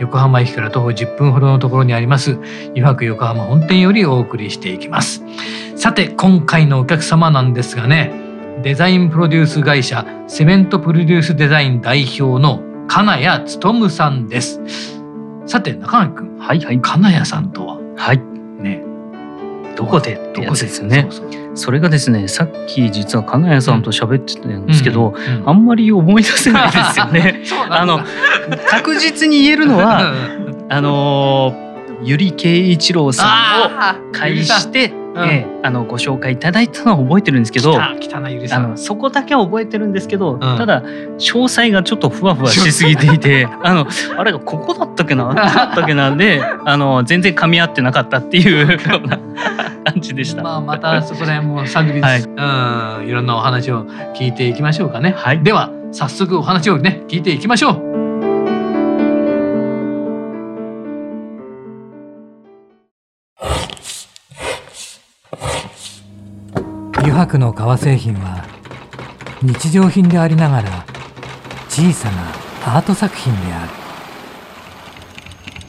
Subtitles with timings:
[0.00, 2.38] 横浜駅から徒歩10分ほどのところにあります。
[2.74, 5.22] 湯泊横浜本店よりお送りしていきます。
[5.76, 8.12] さて今回のお客様なんですがね
[8.62, 14.60] デザインプロデュース会社セメントプロデュースデザイン代表の金谷勉さんです。
[15.46, 16.80] さて中原くんはいはい。
[16.80, 17.71] 金谷さんとは
[19.92, 21.08] こでってやつですよね。
[21.54, 25.48] それがですね、さっき実は金谷さんと喋ってたんですけど、うんうん。
[25.48, 27.42] あんまり思い出せないですよね。
[27.68, 28.00] あの
[28.70, 31.72] 確実に言えるのは、うんあのー
[32.04, 35.02] ゆり圭一郎さんを介して、ん。
[35.14, 37.94] ええあのご紹介いただいたのは覚えてるんですけど、あ
[38.58, 40.40] のそこだけは覚えてるんですけど、ん。
[40.40, 49.18] ただ詳細がちょっとふわふわしすぎていて あのあれがここだったっけなあっちだったっけなであの全然噛み合ってなかったっていうような
[49.92, 50.42] 感じでした。
[50.42, 52.22] まあまたそこら辺も探りつつ、はい
[53.02, 55.12] うんいろんなお話を聞いていきましょうかね。
[55.16, 57.92] はいでは早速お話をね聞いていきましょう。
[66.98, 68.44] 油白の革製品は
[69.42, 70.86] 日常品でありながら
[71.68, 72.30] 小さな
[72.64, 73.72] アート作品である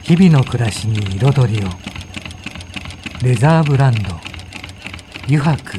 [0.03, 1.69] 日々の暮らしに彩りを
[3.23, 4.09] レザーブランド。
[5.27, 5.77] 油白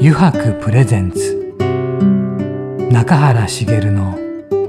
[0.00, 1.54] 油白プレゼンツ。
[2.90, 4.18] 中原茂の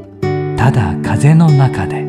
[0.59, 2.03] 「ただ風の中で」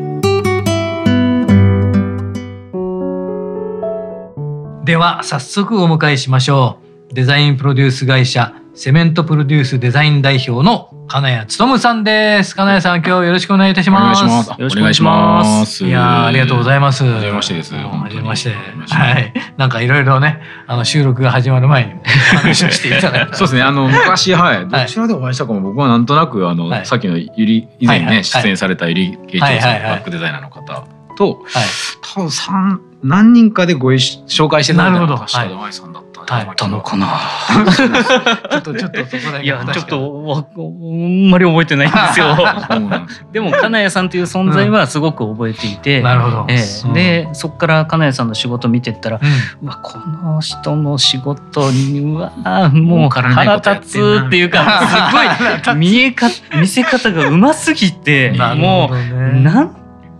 [4.83, 7.13] では早速お迎えしましょう。
[7.13, 12.55] デザインプロデュース会社セメントプロデュースデザイン代表の金谷勉さんです。
[12.55, 14.49] 金谷さん今日よろしくお願いいたしお願ますいします。
[14.51, 15.83] よろしくお願いします。
[15.83, 17.03] いやーありがとうございます。
[17.03, 18.49] はじめましてですはじめまして。
[18.51, 19.33] はじめましてはい。
[19.57, 21.93] なんかいろいろね、あの収録が始まる前に
[22.37, 23.33] 話をしていただいて。
[23.33, 23.63] そうですね。
[23.63, 24.67] あの昔はい。
[24.67, 26.85] どちらでお会いしたかも僕はなんとなくあの、はい。
[26.85, 30.61] さっきのゆり以前ね、出演されたゆり慶長さん、バックデザイナーの方
[31.17, 31.63] とはい。
[32.13, 35.09] 多分三何人かでご一緒紹介してたんじゃない。
[35.91, 36.01] だ
[36.37, 37.19] ったのかな。
[37.71, 42.37] ちょっとちょっとそこだけいやちょっとわあんまり覚えてないんですよ。
[43.31, 46.47] でも金谷さんという存在はすごく覚えていて、なるほど。
[46.93, 49.19] でそこから金谷さんの仕事見てったら、う
[49.63, 52.31] うわこの人の仕事にうわ
[52.69, 54.81] も儲う腹立つっていうか
[55.63, 59.41] すごい 見えか見せ方がうますぎてもうね。
[59.41, 59.75] なん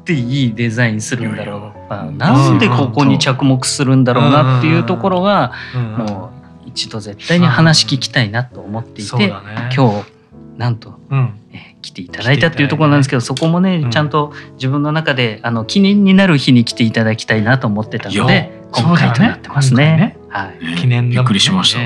[0.06, 6.32] ていいデザインするんだろういやいあなんでここに着目するんだろうなっていうところがうんも
[6.66, 9.34] う一度絶対に話聞きたいなと思っていて。
[9.76, 10.20] 今日
[10.58, 11.34] なんとうん。
[11.52, 20.18] えー来ていただいたっていうところなんですけどそこもね、うんちゃんと自分の中であの記念になる日に来ていただきたいなと思ってたので今回となってますね。
[20.30, 21.80] はい、ね記念びっくりしました。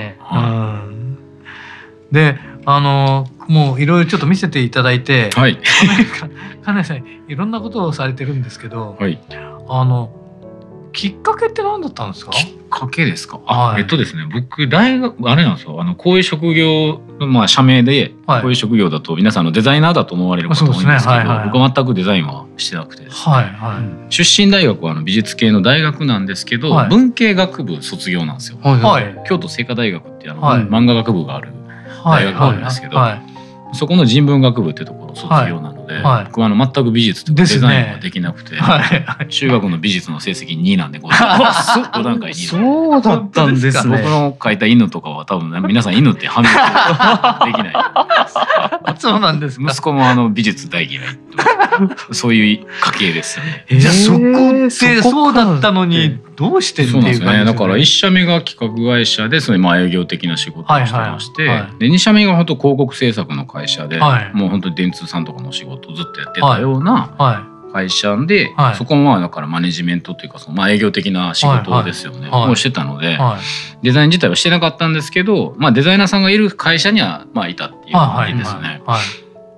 [2.11, 5.59] で、あのもういろいろちょっと見せていただいてい、、はい
[6.63, 6.97] 金谷さん
[7.27, 9.19] いろんなことをされてるんですけど、はい。
[9.67, 10.11] あの
[10.91, 12.31] きっかけって何だったんですか？
[12.31, 13.39] きっかけですか？
[13.47, 13.81] あ、はい。
[13.81, 15.81] えっとですね、僕大学あれなんですよ。
[15.81, 18.41] あのこういう職業のまあ社名で、はい。
[18.41, 21.13] こういう職業だと皆さんのデザイナーだと思われることが多いんですけど、そうですね。
[21.13, 21.45] はいはい。
[21.45, 23.05] 僕は全くデザインはしてなくて。
[23.05, 24.13] ですね、はいはい。
[24.13, 26.89] 出身大学はあの美術系の大学なんですけど、はい。
[26.89, 28.59] 文系学部卒業なんですよ。
[28.61, 29.23] はいはい。
[29.27, 30.61] 京都精華大学っていうあの、はい。
[30.61, 31.49] 漫画学部がある
[32.03, 32.25] はい。
[32.25, 33.75] 大学なんですけどはい。
[33.75, 36.25] そこの人文学部ってところ卒業なので、はい。
[36.25, 38.81] 僕はあの全く美術とかデザインはできなくて、はい。
[38.81, 39.27] はい。
[39.27, 43.97] 中学の美術の成績2なんで5段段階2そうだったんですね。
[43.97, 47.73] 僕の描いた犬とかは多分皆さん犬って判別できない。
[48.99, 49.71] そうなんですか。
[49.71, 51.05] 息子もあの美術大嫌い
[52.11, 53.65] そういう家系ですよね。
[53.69, 57.45] じゃあそこってえーそうだったのにどうしてってそうなんですいう感じね。
[57.45, 61.79] だから1社目が企画会社でそれまあ営業的な仕事をしてまして、はいはいはい。
[61.79, 64.31] で2社目が本当広告制作の会社で、はい。
[64.33, 68.75] もう本当に電通さんとかの仕事をずっとやってたようなは会社で、はい。
[68.75, 72.41] そこもまあだからマネジメントというかそのまあ営業的な仕事ですよね、はい。
[72.41, 72.51] はい。
[72.51, 73.15] をしてたので、い。
[73.15, 73.39] は
[73.81, 78.81] デザイン自体はしてなかったんですけど、まあ、デザイナーさんがいる会社にはまあいたっていういはい感じですね。
[78.85, 79.01] はい。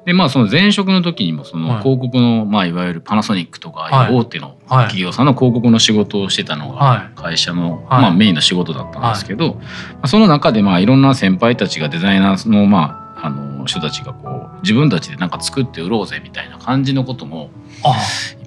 [0.05, 1.65] でまあその前職の時にもそはい。
[1.65, 4.85] の広告の、まあいわゆるパナソニックとか大手のはい。
[4.85, 8.01] 企業さんの広告の仕事をしてたのはが会社の、はい。
[8.01, 9.61] まあ、メインの仕事だったんですけど、ま
[10.03, 17.49] あその中でまあいろんな先輩たちがデザイナーのまああの人たちがこう自分たちでなんか作って売ろうぜみたいな感じのことも
[17.83, 17.95] あ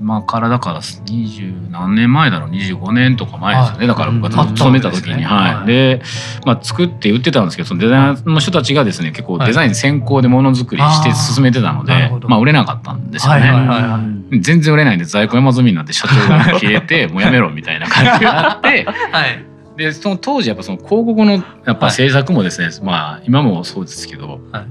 [0.00, 3.86] 今からだから二十何年前だろう25年とか前ですよね、はい。
[3.88, 4.36] だから僕うん。
[4.36, 6.02] が勤めた時に、はい、で、
[6.44, 14.40] まあ、作って売ってたんですけどそのデザイナーの人たちがですね結構デザイン先行でものづくりして進めてたので、まあ、売れなかったんですよね。
[14.40, 21.32] 全然売れないんで在庫山積みになって社長が消えてもうやめろみたいな感じがあって はいでその当時やっぱその広告の
[21.64, 24.66] やっぱ制作もですね、まあ今もそうですけど、はい。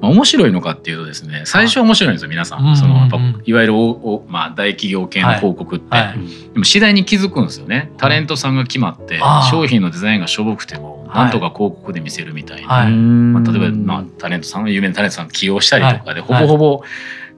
[0.00, 6.52] まあ、面白いのかっていうとですね最初は面白いんですよ皆さん、うんそのやっぱいわゆるおお、まあ、大企業系の広告って、はい。
[6.52, 7.92] でも次第に気づくんですよね。
[7.96, 9.20] タレントさんが決まって
[9.50, 11.16] 商品のデザインがしょぼくてもはい。
[11.24, 12.92] なんとか広告で見せるみたいな、はい。
[12.92, 16.46] まあ、例えば、ままあ、タレントさん有名なタレントさん起用したりとかで、はい。
[16.46, 16.82] ほぼほぼ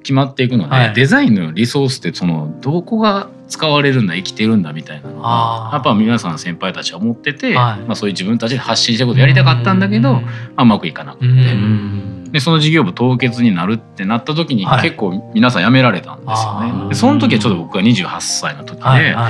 [0.02, 0.94] 決まっていくので、はい。
[0.94, 7.81] デザインのリソースってそのどこが使われるんだ生きてるんだみたいなのがやっぱ皆さん先輩たちは思ってて、はい。
[7.81, 10.23] まあ、そういう自分たちで発信したことやりたかったんだけど、ま
[10.56, 14.82] あ、うまくいかなくて、うんでその事業部凍結になるってなった時にはい。
[14.82, 16.73] 結構皆さん辞められたんですよあね。
[16.73, 16.88] ー。
[16.88, 19.15] でその時はちょっと僕が28歳の時で、はいはい。
[19.15, 19.29] ま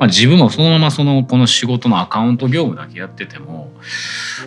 [0.00, 3.72] あ、自分もそのままそのこの仕事のアカウント業務だけやってても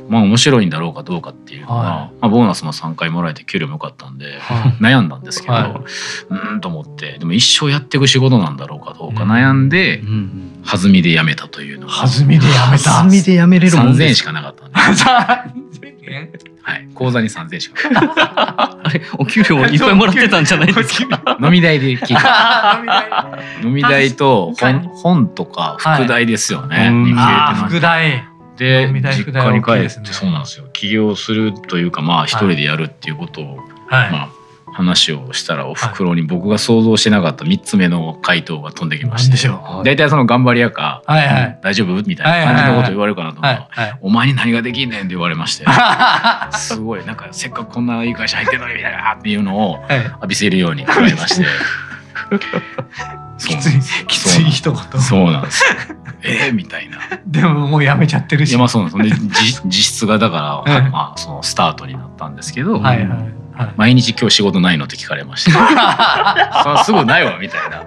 [0.10, 5.82] まあ面白いんだろうかどうかっていうのは、はいまあ、ボーナスも3回もらえて給料も良かったんではい 悩んだんですけど、は
[6.30, 11.94] うーんと思ってでも一生やっていく仕事なんだろうかどうか悩んでうん弾みで辞めたというのが。
[11.94, 12.90] 弾みでやめた。
[12.90, 14.04] 弾みでやめれるもん3000です。
[14.04, 14.76] 円しかなかったんで、
[16.10, 16.30] 3000円？
[16.66, 17.78] はい、口座に3000円しか
[18.84, 21.18] あれお給料いっぱいもらってたんじゃないですか？
[21.20, 22.80] た 飲み代で聞いた。
[22.82, 23.70] 飲み代。
[23.70, 27.68] 飲み代と本本とか副題ですよね、はい。
[27.68, 28.24] 副題。
[28.58, 30.06] で実家に帰ってね。
[30.06, 30.66] そうなんですよ。
[30.74, 33.58] 起業するというかまあ一人でやるっていうことを、
[33.88, 34.30] はい、まあ
[34.76, 41.60] 話をしたらお袋に僕が想像してなかった3つ目の回答が飛んできまして何でしょ大体その頑張り屋か、はいはい。
[41.62, 42.04] 大丈夫？
[42.06, 45.66] みたいな感じのこと言われるかなと思はったら、お前に何ができんねんって言われまして
[46.58, 50.04] すごいなんかせっかくこんないい会社入ってんのにみたいなっていうのをはい。
[50.04, 51.46] 浴びせるように言われまして。
[53.38, 55.02] きついきつい一言。
[55.02, 55.64] そうなんです。
[55.64, 56.98] よ えー、みたいな。
[57.26, 58.50] でももうやめちゃってるし。
[58.50, 59.28] いやまあそうなんです。
[59.28, 63.74] でじ実質がだから、うんまあ、そのスタートになったんですけど、はいはいはい。
[63.78, 66.84] 毎日今日仕事ないのって聞かれました。
[66.86, 67.84] すぐないわみたいな。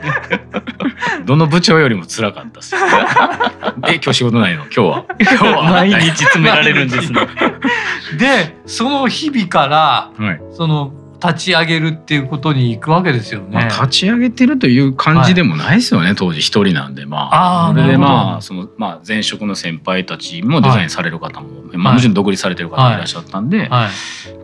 [1.25, 2.81] どの部長よりも辛かったですよ。
[3.89, 4.65] え今日仕事ないの？
[4.65, 5.05] 今日は？
[5.21, 5.63] 今日は？
[5.71, 7.21] 毎日詰められるんですね。
[8.19, 10.41] でその日々からはい。
[10.53, 13.49] その立ち上げるっていうことに行くわけですよね。
[13.51, 17.07] まあ、立ち上げてるという感じでもないですよね、当時一人なんで。
[17.07, 23.89] まああーそれでまあその、まあ、前職の先輩たちもデザインされる方も、まあ、もちろん独立されてる方もいらっしゃったんで、はい。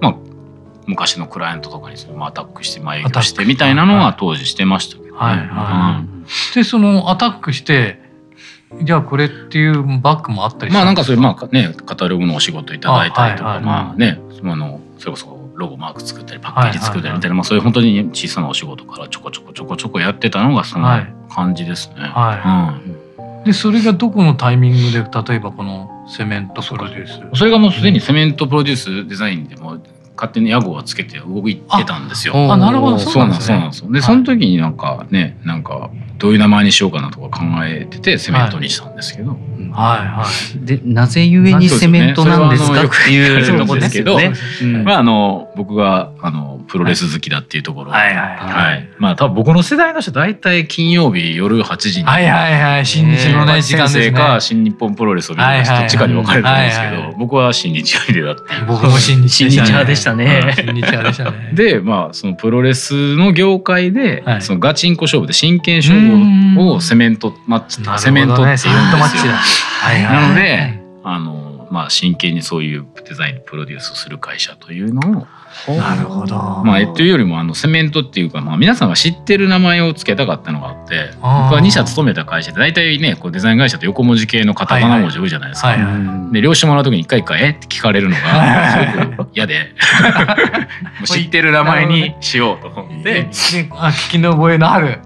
[0.01, 0.15] まあ、
[0.87, 5.19] 昔のクライアントとかにそのまあアタックして、まあ、営業してみたいなのは当時してましたけどね。
[5.19, 6.05] はいは
[6.53, 6.55] い。
[6.55, 8.01] でそのアタックして
[8.83, 21.15] じゃあこれっていうバッグもあったりまあなんかそういうままあねカタログのお仕事いただいたりとか、まあねあのそれこそロゴマーク作ったりパッケージ作ったりみたいな、まあそういう本当に小さなお仕事からちょこちょこちょこちょこやってたのがそのはい。
[21.31, 21.97] 感じですね。
[21.97, 22.81] は
[23.45, 27.21] でそれがどこのタイミングで例えばこのセメントプロデュース？
[27.21, 29.79] うん、それがもうすでにセメントプロデュースデザインでも
[30.17, 32.35] 勝手に屋号はつけて動いてたんですよ。
[32.53, 32.99] あなるほど。
[32.99, 33.89] そうなんですそうなんねですよ。
[33.89, 34.03] で、はい。
[34.03, 39.39] その時になんかねなんかどういう名前にしようかなとか考えててセメントにしたんですけど、はい
[39.73, 40.65] はい。
[40.65, 44.33] でなぜゆえにセメントなんですかっていうところですよね。
[44.63, 44.85] うん。
[44.85, 48.89] まああの僕があのプロレス好きだっていうところ、はいはいはい。
[48.99, 52.87] まあ多分僕の世代の人大体金曜日夜8時に、はいはいはい。
[52.87, 54.41] 新日のね時間でかね。
[54.41, 58.43] 新日本プロレスを見るかどっちかに分かれると思うんですけど、僕は新日よりだって。
[58.67, 60.55] 僕も新日派でしたね。
[60.57, 61.51] 新日派でしたね。
[61.55, 64.43] でまあそのプロレスの業界で、はい。
[64.43, 68.73] そのガチンコ勝負で真剣勝負をセメントマッチセメントって言うんですよ。
[70.11, 75.27] なのであのまあ真剣にそういうデザインプロデュースをする会社というのを
[75.69, 76.35] なるほど。
[76.37, 85.69] まあ、えというよりもあのセメントっていうか、まあ、皆さんが知ってる名前を付けたかったのがあって僕は2社勤めた会社で大体ねこうデザイン会社って横文字系のカタカナ文字多いじゃないですか。
[85.69, 87.51] はいはいで領収もらう時に一回一回「え？
[87.51, 89.75] っ?」て聞かれるのがすごく嫌で。
[91.05, 93.29] 知ってる名前にしようと思っでて
[93.71, 94.99] あ聞きの覚えのある。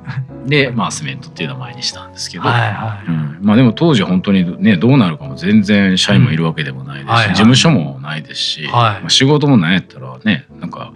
[0.46, 3.38] で、まあ、セメントっていう名前にしたんですけど、はいはうん。
[3.42, 7.34] まあ、でも当時本当にねどうなるかも全然社員もいるわけでもないですし、うんはいはい。
[7.34, 8.70] 事務所もないですし、はい。
[8.72, 10.92] まあ、仕事もないやったらねなんか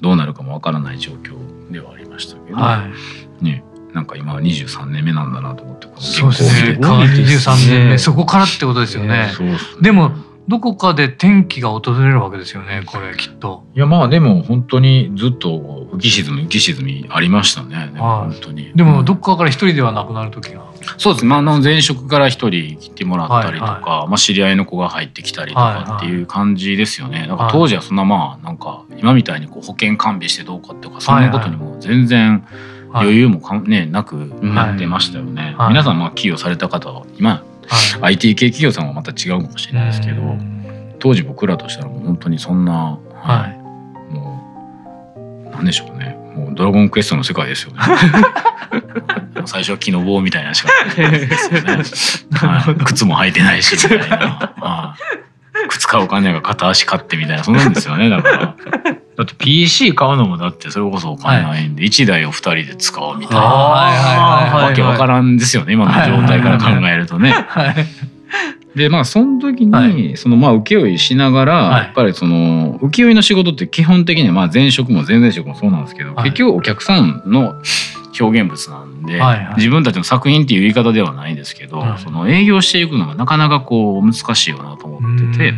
[0.00, 2.88] どうなるかもわからない状況ではありましたけど、いは
[3.40, 3.44] い。
[3.44, 6.74] ね、なんか今は23年目なんだなと思ってこのそうですね。
[6.74, 7.22] 原稿を見て。
[7.22, 7.98] 23年目。
[7.98, 9.30] そこからってことですよね。
[9.34, 9.82] そうっすね。
[9.82, 10.12] でも
[10.46, 13.64] どこかで転機が訪れるわけですよねこれきっと。
[13.74, 17.76] いやまあでも本当にずっと浮き沈み浮き沈みありましたね。
[17.76, 17.88] はい。
[17.94, 18.72] 本当に。
[18.74, 19.04] でもうん。
[19.04, 20.64] どっかから一人ではなくなる時が。
[20.98, 25.84] そうですまああの前職から一人来てもらったりとか、はいまあ、知り合いの子が入ってきたりとはいはい。
[25.84, 27.26] かっていう感じですよね。
[27.28, 32.46] だからはい当時はそんなまあなんか今みたいにこう保険完備してどうかっていうかそんなことにも全然
[32.90, 35.68] はい余裕もかんねなくなってましたよね、はい。
[35.70, 38.14] 皆さんまあ起業された方は今はい。
[38.14, 40.94] IT 系企業さんはまた違うかもしれないですけどうん。
[40.98, 44.12] 当時僕らとしたらもう本当にそんな、はい。
[44.12, 44.40] も
[45.46, 47.78] うなんでしょうねもうドラゴンクエストの世界ですよね。
[49.46, 50.68] 最初は木の棒みたいなしか。
[50.96, 51.82] ないですよね、
[52.32, 54.96] はい、靴も履いてないしみたいな、 は
[55.64, 58.56] い、靴買うお金が片足買ってみたいなそんなんですよねだから。
[59.16, 67.46] だって PC 買うのもだってそれこそお金ないんで、1台を2人で使おうみたいな、わけわからんですよね今の状態から考えるとね。
[67.48, 68.13] はい
[68.74, 70.16] でまあその時に、はい。
[70.16, 71.82] そのまあ請負しながら、はい。
[71.84, 76.24] やっぱりその請負の仕事って基本的にはまあ前職も前々職もそうなんですけど、はい。
[76.30, 77.54] 結局お客さんの
[78.20, 79.56] 表現物なんで、はいはい。
[79.56, 85.54] 自分たちの作品っていう言い方ではないんですけど、はいその営業していくのがなかなかこう難しいよなと思ってて、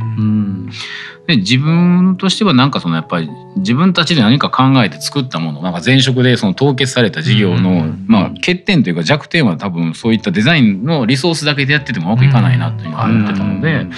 [1.26, 8.04] で自分としてはなんかそのやっぱり自分たちで何か考えて作ったものなんか前職でその凍結された事業の、うん。
[8.06, 13.92] まあ、欠点というか弱点は多分そういったデザインのリソースだけでやっててもうまくいかないなというのを思ってたので、ま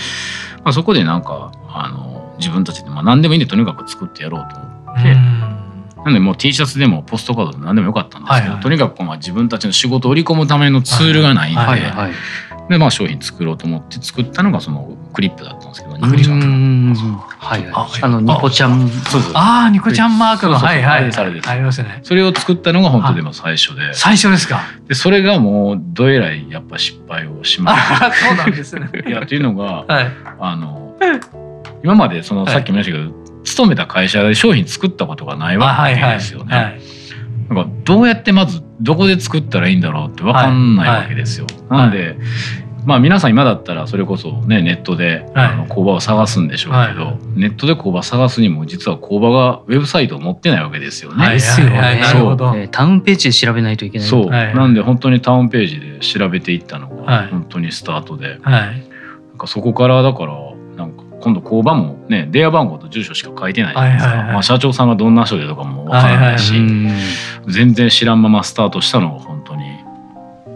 [0.65, 5.68] あ、そこでなんかあの自分たちで、まあ、何でもいいんでとにかく作ってやろうと思って、うん
[6.09, 8.63] なんでもう T シャツでもポストカードでも何でもよかったんですけど、はいはい。
[8.63, 11.59] とにかくまあ自分たちの仕事を売り込むためのツールがないんで,、
[12.71, 17.67] でまあ、商品作ろうと思って作ったのがそのクリップだったんですけどニうクリちゃんんはい
[18.03, 18.91] あのニコちゃん
[19.35, 21.11] ああニコちゃんマークのはいはい。
[21.13, 22.01] ありますね。
[22.03, 23.95] それを作ったのが本当でも最初で。
[23.95, 24.61] 最初ですか？
[24.87, 28.89] でそれがもうどえらいやっぱ失敗をしましあ そうなんですね。
[28.89, 29.09] た。
[29.09, 30.11] いやっていうのがはい。
[30.41, 30.95] あの
[31.83, 32.53] 今までそのはい。
[32.55, 36.19] さっきも言いましたけど、勤めた会社で商品作ったことがないあわけはいはい。
[36.19, 36.55] ですよね。
[36.57, 36.81] はい。
[37.49, 41.47] なんかどうやってまずどこで作ったらいいんだろうって分かんないわけですよ。
[41.71, 42.17] なので、
[42.85, 45.47] まあ皆さん今だったらそれこそねネットで、はい。
[45.47, 47.19] あの工場を探すんでしょうけど、はい。
[47.37, 51.25] ネットで工場探すにも実は工場がウェブサイトを持ってないわけですよね。
[51.25, 51.35] はい。
[51.37, 51.95] ですよねはい。
[51.95, 52.55] はいなるほど。
[52.55, 54.07] えータウンページで調べないといけない。
[54.07, 54.55] そう、はい。
[54.55, 57.25] なんで本当にタウンページで調べていったのはい。
[57.25, 58.89] が本当にスタートで、はい。
[59.31, 60.35] なんかそこからだから
[61.21, 64.35] 今度工場もね電話番号と住所しか書いてないじゃないですか、はいはいはい。
[64.35, 66.89] まあ、社長さんがどんな人でとかもわからないし、うん
[67.47, 69.79] 全然知らんままスタートしたのが本当に。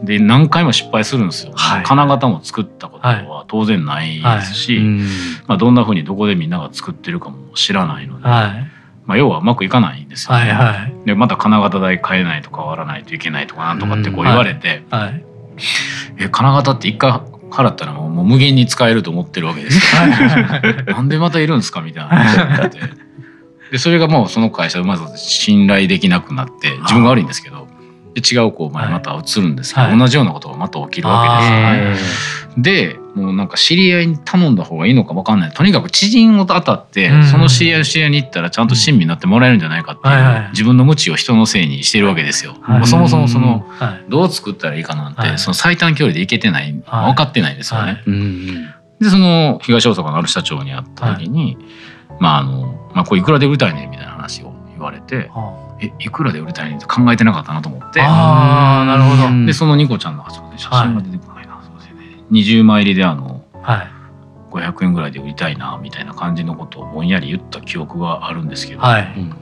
[0.04, 5.06] で何回も失敗するんですよ、はい金型も作ったことは当然ないですし、うん。
[5.46, 8.70] まあ、どんなふうにどこでみんなが作ってるかも知らないので、はい。
[9.06, 11.06] まあ、要はうまくいかないんですよ、はねいはい。
[11.06, 15.24] でまた金型代変えないと変わらないといけないとかなんとかってこう言われて、はい。
[16.18, 17.20] え金型って一回
[17.52, 20.02] 払ったらもうもう無限に使えると思ってるわけですよ。
[20.02, 22.08] はいなんでまたいるんですかみたいな。
[22.08, 22.78] 話になって
[23.72, 27.66] でそれがもうその会社まず信頼できなくなって自分が悪いんですけど
[28.14, 29.98] で違う子までまた移るんですけど、はい。
[29.98, 32.50] 同じようなことがまた起きるわけですよ。
[32.50, 32.58] ね。
[32.58, 35.50] えでもうなんか知り合いに頼んだ方がいいのか分かんない。
[35.50, 37.24] とにかく知人を当たって、うん。
[37.24, 42.56] その知り合いの知り合いに行ったらちゃんと親身になってもらえるんじゃないかっていう、はいはい自分の無知を人のせいにしてるわけですよ。
[42.62, 42.86] はい。
[42.86, 44.10] そもそもそのはい。
[44.10, 45.38] どう作ったらいいかなんて、はい。
[45.38, 47.12] その最短距離で行けてない、はい。
[47.12, 48.02] 分かってないんですよね。
[49.00, 51.58] でその東大阪のある社長に会った時に、
[52.20, 55.28] まああの、まあ、これいくらで売りたいねみたいな話を言われて
[55.98, 58.00] いくらで売りたいねって考えてなかったなと思って。
[58.00, 59.26] ああなるほど。
[59.26, 60.24] うんでそのニコちゃんの
[60.56, 61.31] 写真が出てこないな、そうですよね
[62.32, 63.88] 20枚入りであのはい。
[64.50, 69.14] 500円ぐらいで売りたいなみたいな感じのことをぼんやり言った記憶があるんですけど、はい。
[69.16, 69.34] うん。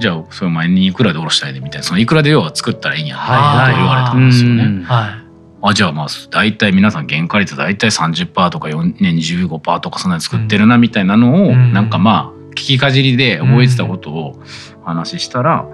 [0.00, 1.60] じゃあそれ前にいくらでおろしたいね？
[1.60, 1.84] みたいな。
[1.84, 4.64] そのいくらで要は作ったらいいんやって言われたんですよね。
[4.64, 4.82] うん。
[4.82, 5.22] はい。
[5.64, 11.72] あじゃあまあ大体皆さん原価率大体30%とか4年25%とかそんなに作ってるなみたいなのを、うん。
[11.72, 14.42] なんかまあ聞きかじりで覚えてたことを
[14.84, 15.68] 話したら、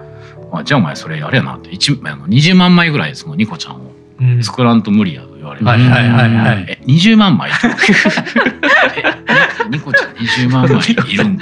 [0.51, 1.69] あじゃあお前それあれやなって。
[1.69, 3.91] 一あの20万枚ぐらいそのニコちゃんを
[4.21, 4.43] うん。
[4.43, 6.65] 作らんと無理やと言われて、はいはいはいはい。
[6.67, 7.51] え20万枚？
[9.69, 11.41] ニコちゃん20万枚いるんかよと思って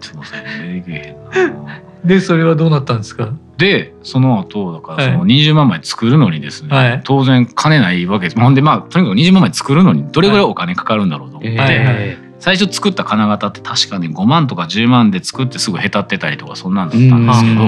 [0.00, 0.42] すいません
[0.74, 1.80] 出てけえへんな。
[2.04, 3.30] でそれはどうなったんですか？
[3.56, 7.00] でその後だからそのは20万枚作るのにですね、はい。
[7.04, 8.40] 当然金ないわけです。
[8.40, 17.62] ほんでまあとにかく20万枚作るのにどれぐらいお金かかるんだろうと思って、はい最初作った金型って確かに5万とか10万で作ってすぐへたってたりとかそんなんだったんですけど、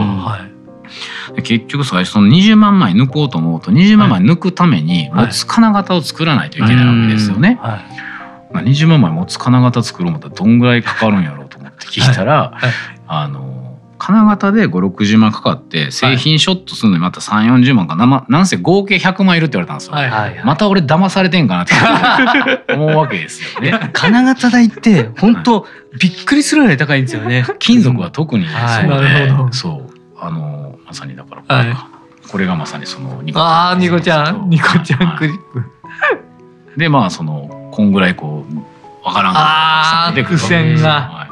[1.42, 5.26] 結局最初その20万枚抜こうと思うと20万枚抜くためにはい。
[5.26, 7.58] 持つ金型を作らないといけないわけですよね。
[7.60, 8.06] はい。
[8.52, 12.70] まあ20万枚持つ金型作ろう思ったらどんぐらいかかるんやろうと思って聞いたら、はい。
[13.08, 13.56] あの
[13.98, 20.10] 金型で560万かかって製品ショットするのにまた3 4 0万かな,、ま、なんせ合計100万いるって言われたんですよ、はい。
[20.10, 20.42] はい。
[20.44, 21.66] また俺騙されてんかなっ
[22.66, 23.78] て思うわけですよね。
[23.92, 25.66] 金型代って本当
[25.98, 27.44] びっくりするぐらい高いんですよね。
[27.58, 28.88] 金属は特にはい。
[28.88, 29.52] そうで、なるほど。
[29.52, 29.85] そう
[30.18, 31.42] あのまさにだから。
[31.42, 31.76] これ,、はい。
[32.28, 34.48] これがまさにそのニああニコちゃん。
[34.48, 35.62] ニコちゃんはいクリップ。
[36.76, 41.26] でまあそのこんぐらいこうわからんあー出てくるが。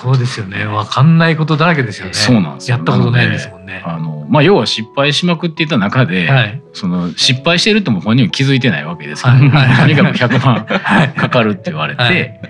[0.00, 0.64] そうですよね。
[0.64, 2.14] わかんないことだらけですよね。
[2.14, 2.78] そうなんですよ。
[2.78, 3.82] やったことないですもんね。
[3.84, 6.62] あのまあ要は失敗しまくっていた中で、はい。
[6.72, 9.48] その失敗してるとも本人は気づいてないわけですよ、はい。
[9.50, 9.76] はい。
[9.82, 11.08] とにかく100万はい。
[11.10, 12.40] かかるって言われて、はい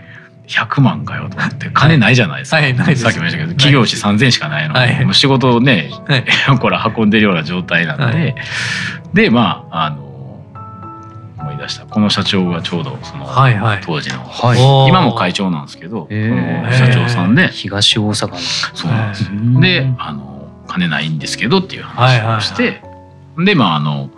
[0.50, 3.02] 100万かよと思って金ないじゃないですか、はいないです。
[3.02, 4.74] さっきも言いましたけど企業費3000しかないの。
[4.74, 5.04] で、はい。
[5.04, 6.24] もう仕事をねはい。
[6.58, 8.34] これ運んでるような状態なんで、はい。
[9.14, 10.42] でまああの
[11.38, 11.86] 思い出した。
[11.86, 13.78] この社長がちょうどその、はいはい。
[13.82, 16.72] 当時の、はい今も会長なんですけど、へー。
[16.72, 18.36] 社長さんで、東大阪の。
[18.36, 19.30] そうなんです
[19.60, 22.90] であの金ないんですけどっていう話をして、はい
[23.44, 24.10] でまああの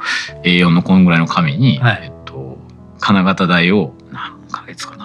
[0.42, 2.00] A4 のこのぐらいの紙に、はい。
[2.04, 2.58] えっと、
[2.98, 5.01] 金型代を何ヶ月かな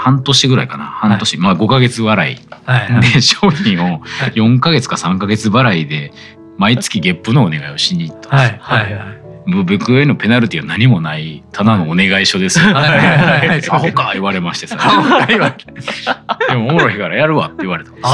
[0.00, 0.84] 半年ぐらいかな。
[0.84, 2.38] 半年、まあ5ヶ月払い。
[2.64, 2.92] はい。
[2.92, 3.12] はい。
[3.12, 4.00] で商品を
[4.34, 6.12] 4ヶ月か3ヶ月払いで
[6.56, 8.28] 毎月月賦のお願いをしに行った。
[8.28, 8.82] んですよはい。
[8.84, 8.94] はい。
[8.94, 12.66] はい僕へのペナルティは何もないただのお願い書ですよ。
[12.66, 12.74] はい。
[12.74, 12.98] はい。
[12.98, 13.48] はい。
[13.48, 13.62] はい。
[13.70, 14.76] アホか言われましてさ。
[14.78, 15.38] はい。
[15.38, 15.56] はい。
[16.48, 16.98] でもおもろい。
[16.98, 18.10] からやるわって言われたんですよ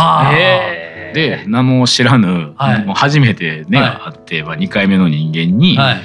[1.14, 2.84] で何も知らぬ、はい。
[2.84, 6.02] もう初めて目があって、まあ、2回目の人間に、はい。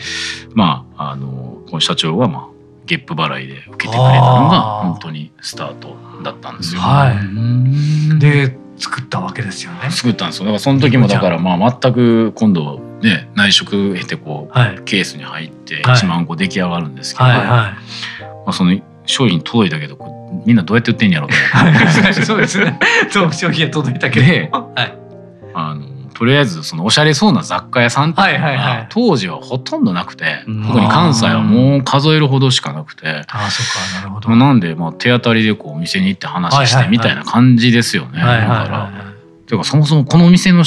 [0.53, 2.50] まああのこの社長がまあ
[2.97, 6.81] 月賦払いで受けてくれたのが本当にスタートだったんですよ。
[6.81, 7.15] はい。
[7.15, 8.19] うん。
[8.19, 9.91] で作ったわけですよね。
[9.91, 10.45] 作ったんですよ。
[10.45, 14.81] だからその時もだからまあ全く今度ね内職経てこうはい。
[14.83, 15.83] ケースに入ってはい。
[15.95, 17.75] 1万個出来上がるんですけど、はいはま
[18.47, 19.97] あ、その商品届いたけど
[20.45, 22.09] みんなどうやって売ってんやろうと思って。
[22.09, 22.13] い。
[22.25, 22.79] そうですね。
[23.09, 24.97] そう商品が届いたけでどはい。
[25.53, 25.90] あの
[26.21, 30.63] とりあえずそのおしゃれそうな雑貨屋さんっていうのが当時はほとんどなくてうん。
[30.67, 33.07] 特に関西はもう数えるほどしかなくて。
[33.07, 34.29] ああそっかなるほど。
[34.29, 38.19] まあ、なんで、まあ、手当たりでこうお店に行って話してみたいな感じですよね。
[38.19, 38.91] だからは
[39.47, 39.57] てい。
[39.57, 40.63] うかそもそもこのお店の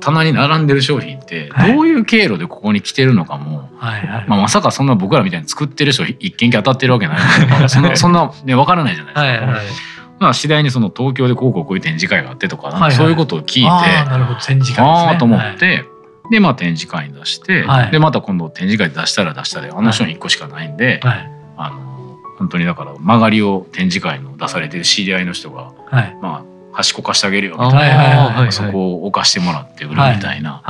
[0.00, 1.74] 棚に並んでる商品ってはい。
[1.74, 4.24] どういう経路でここに来てるのかも、いはいはい。
[4.26, 9.50] まあ、まさかそんな僕らみたいに作ってる人一軒家当たってるわけないそんなそんな、ね、分からないじゃないですか。
[9.50, 12.92] はいはいまあ、次第にその東京でこうこうこういう展示会があってとかかはいはい。
[12.92, 14.40] そういうことを聞いて、ああなるほど。
[14.40, 14.86] 展示会ですね。
[14.86, 15.84] ああと思って、
[16.30, 17.90] でまあ展示会に出して、はい。
[17.90, 21.30] でまた今度展示会で出したら出したであの商品1個しかないんで、はい。
[21.56, 26.16] あの本当にだから曲がりを展示会の出されてる知り合いの人がはい。
[26.20, 28.52] まあ端っこ貸してあげるよみあたいな、はいはいはいはい。
[28.52, 30.62] そこを置かしてもらって売るみたいな、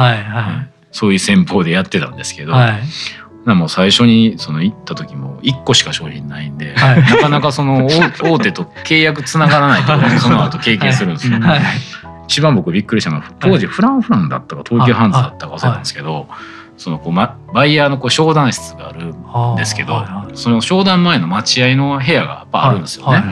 [0.93, 2.53] そういう戦法でやってたんですけど、
[3.55, 7.03] もう最初にその行った時も1個しか商品ないんで、はい。
[7.03, 7.87] なかなかその
[8.21, 11.39] 大大手と契約つながらないところをその後経験するんですよ。
[11.39, 11.61] はいはい。
[12.27, 16.27] 一番僕びっくりしたのは当時フランフランだったか東急ハンズだったか忘れたんですけど、
[16.77, 20.05] そのこう、ま、バイヤーのこう商談室があるんですけど、
[20.35, 23.23] その商談前の待合の部屋がやっぱあるんですよね。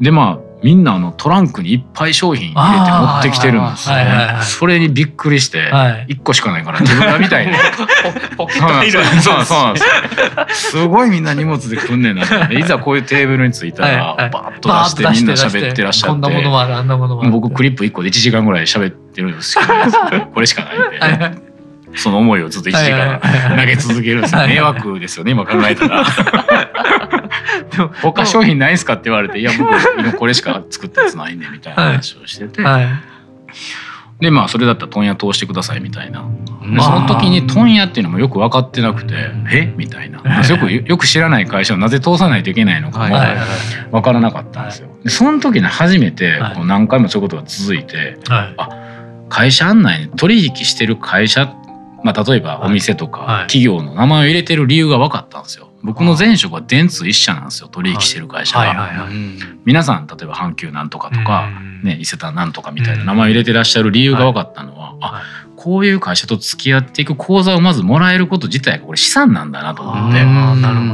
[0.00, 3.96] でまあみんなあのトランクにいっぱい商品入れて持ってきてるんですよ
[4.42, 6.06] それにびっくりして、はい。
[6.08, 7.52] 一個しかないから自分がみたいに。
[8.36, 21.52] ポケそうなんですよ入るそうなんそうなんですごいみんな荷物で来んねんなっていざこういうテーブルに着いたら、バーッと出してみんな喋ってらっしゃってこんなものもあるあんなものもある僕クリップ1個で1時間ぐらい喋ってるんですけどこれしかないんで、はいはい
[21.94, 23.20] その思いをずっと1時間
[23.56, 26.04] 投げ続けるんですよ迷惑ですよね今考えたら
[28.02, 32.86] 他商品ないんすかって言われていや僕今これしか作ったやつないんでみたいな話をしてて、はい
[34.20, 36.24] でまあそれだったら問屋通してくださいみたいな。
[36.80, 39.14] その時に問屋っていうのもよく分かってなくて
[39.52, 39.74] え？
[39.76, 40.20] みたいな。
[40.48, 43.12] よくよく知らない会社をなぜ通さないといけないのかもはい。
[43.14, 43.36] はい。
[43.36, 43.46] はい。
[43.90, 44.88] 分からなかったんですよ。
[45.02, 46.54] でその時に初めてはい。
[46.54, 48.44] こう何回もそういうことが続いては
[49.26, 49.28] い。
[49.28, 51.52] 会社案内に取引してる会社、
[52.04, 53.46] まあ、例えばお店とかはい。
[53.48, 55.71] 企業の名前を入れてる理由が分かったんですよ。
[55.82, 57.68] 僕の前職は電通一社なんですよ。
[57.68, 58.66] 取引してる会社が。
[58.66, 58.76] はい。
[58.76, 58.96] はい。
[58.98, 59.14] はい。
[59.64, 61.82] 皆さん例えば阪急なんとかとか、うん。
[61.82, 65.22] ね、伊勢丹なんとかみたいな名前を入れてらっしゃる理由が分かったのは、あはい
[65.62, 70.12] こういう会社と付き合っていく口座をまずもらえること自体がこれ資産なんだなと思っ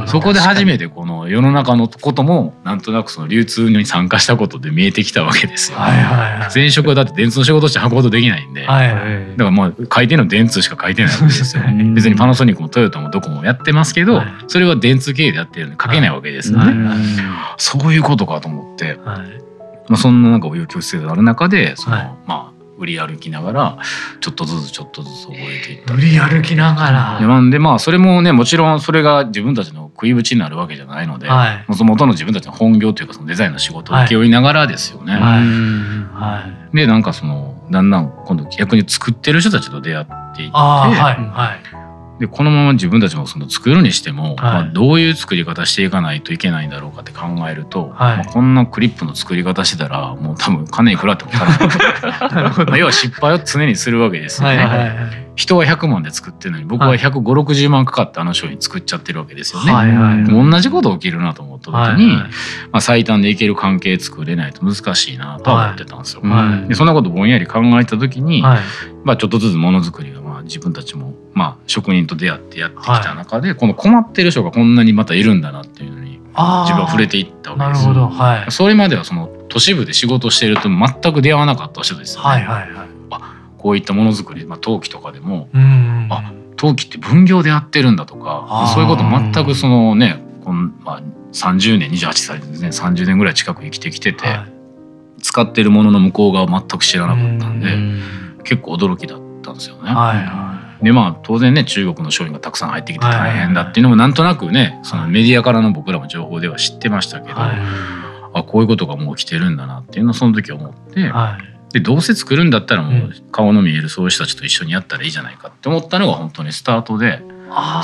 [0.05, 0.07] て。
[0.11, 5.79] そこで初めてこの世の中のこともなんとなくその流通に参加したことで見えてきたわけですよ。
[5.79, 6.49] はいはいはい。
[6.53, 9.31] 前職はだって電通の仕事して運ぶことできないんで、はいはい。
[9.31, 11.63] だからまあ書いてるの電通しか書いてないわけですよ。
[11.65, 14.27] うん別にパナソニックもトヨタもどこもやってますけど、はい。
[14.47, 16.87] それは電通経営でやってるんで書けないわけですよね。
[16.87, 16.97] はい。
[17.57, 19.49] そういうことかと思って、はい。
[19.89, 22.11] まあ、そんななんか紆余曲折がある中でその、はい。
[22.27, 22.48] まあ
[22.79, 23.77] 売り歩きながら
[24.21, 27.19] ちょっとずつちょっとずつ覚えていった売り歩きながら。
[27.19, 31.65] でなんでまあそれもねもちろんそれが自分たちの食いぶちになるわけじゃないのではい。
[31.67, 35.13] もともとの自分たちの本業というかそのデザインの仕事を請け負いながらですよね。
[35.13, 35.41] はい。
[35.41, 36.09] うん。
[36.13, 36.75] はい。
[36.75, 41.21] でなんかそのだんだん今度逆に作ってる人たちと出会っていって、はい。
[41.21, 41.88] うんはい
[42.19, 44.41] でこのまま自分たちもその作るにしても、い。
[44.41, 48.17] まあ、どういう作り方していかないといけないんだろうかって考えると、はい。
[48.17, 52.79] まあ、こんなクリップの作り方してたらもう多分金いくらっても足らない。
[52.79, 54.57] 要は失敗を常にするわけですよね。
[54.57, 59.71] はいはいはい人は100万で作ってるのに僕は15060万かかってあの商品作っちゃってるわけですよね。
[59.71, 62.27] はいはいでも同じこと起きるなと思った時に、はいはいま
[62.73, 66.21] あ、最短でいける関係作れないと難しいなとは思ってたんですよ。
[66.23, 66.67] はい。
[66.67, 68.59] でそんなことぼんやり考えた時に、はい。
[69.05, 70.18] まあ、ちょっとずつものづくりがまあ
[70.49, 78.07] 自分たちもまあ職人と出会ってやってきた中で、この困ってる人がこんなにまたいるんだなっていうのに自分は触れていったわけですなるほど。
[78.07, 78.51] はい。
[78.51, 82.27] それまではその都市部で仕事してると全く出会わなかった人ですよね。
[82.27, 82.89] はいはいはい。
[83.57, 91.01] こういったものづくり、まあ、陶器とかでもうんあ陶器って分業でやってるんだとかそういうこと全くそのねこん、まあ、
[91.33, 92.69] 30年28歳ですね。
[92.69, 94.51] 30年ぐらい近く生きてきてて、はい。
[95.21, 98.01] 使ってるものの向こう側全く知らなかったんで、うん。
[98.45, 99.89] 結構驚きだったんですよね。
[99.89, 107.57] はいはでまあ当然ね中国の商品がたくさん入ってきて大変だっていうのもなんとなくねそのメディアからの僕らも情報では知ってましたけど、はい。
[108.31, 111.73] あこういうことがもう来てるんだなっていうのをその時思って、いはい。
[111.73, 117.21] でどうせ作るんだったらもうう顔の見えるそういう人たちと一緒にやったらいいじゃないかって思ったのが本当にスタートで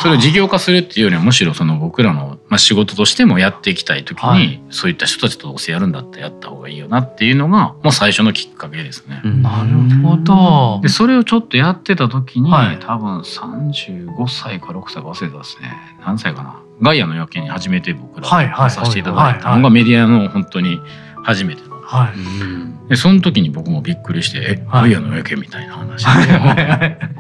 [0.02, 4.62] それを事業化するっていうよりはむしろその僕らの、まあ、仕事としてもやっていきたい時に、はい。
[4.70, 9.22] そういった人たちとどうせやるんだったらやった方がいいよなっていうのがもう最初のきっかけですね。
[9.24, 9.42] うん。
[9.42, 10.80] なるほど。
[10.82, 12.80] でそれをちょっとやってた時に、はい。
[12.80, 15.76] 多分35歳か6歳か忘れたですね。
[16.06, 16.62] 何歳かな。
[16.82, 18.70] ガイアの夜景に初めて僕らはいはい。
[18.70, 20.80] 出させていただいたのがメディアの本当に
[21.24, 21.75] 初めての。
[21.86, 22.20] はい。
[22.20, 22.88] うん。
[22.88, 24.92] でその時に僕もびっくりして「えはい。
[24.92, 26.28] ガイアの夜景」みたいな話はい。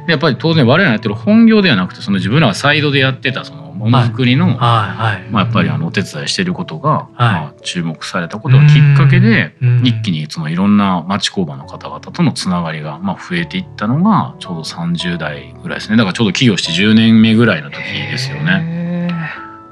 [0.05, 4.55] でやっぱり当然我らがやってる本業ではなくてその自分らがサイドでやってたそのものづくりの、はい。
[4.57, 5.29] はい。
[5.31, 9.81] まあ、やっぱりあのお手伝いしてることが、まあ、注目されたことうんがきっかけでうん。
[9.83, 15.97] 一気にそのいろんな町工場の方々とのつながりがまあ増えていったのがちょうど30代ぐらいですね。
[15.97, 18.59] だからちょうど起業して10年目ぐらいの時ですよね。
[18.59, 19.15] ね。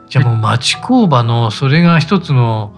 [0.09, 2.73] じゃあもう町工場のそれが一つの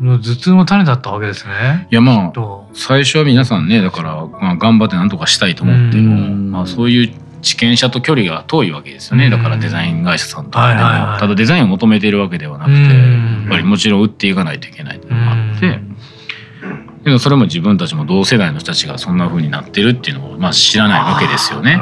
[0.00, 1.86] の頭痛の種だったわけですね。
[1.90, 2.68] いやまあと。
[2.74, 9.30] 最初は皆さんねだから、まあ、頑張って何とかしたいと思ってまあ、そういう知見者と距離が遠いわけですよね、うん。
[9.30, 11.20] だからデザイン会社さんとかでも、はいはいはい。
[11.20, 13.40] ただデザインを求めているわけではなくて、うん。
[13.42, 15.80] やっぱりもちろん売っていかないといけないっていうのがあって、
[17.04, 21.78] うんでもそれも自分たちも同世代の人たちがそんな風になってるっていうのをまあ知らないわけですよね。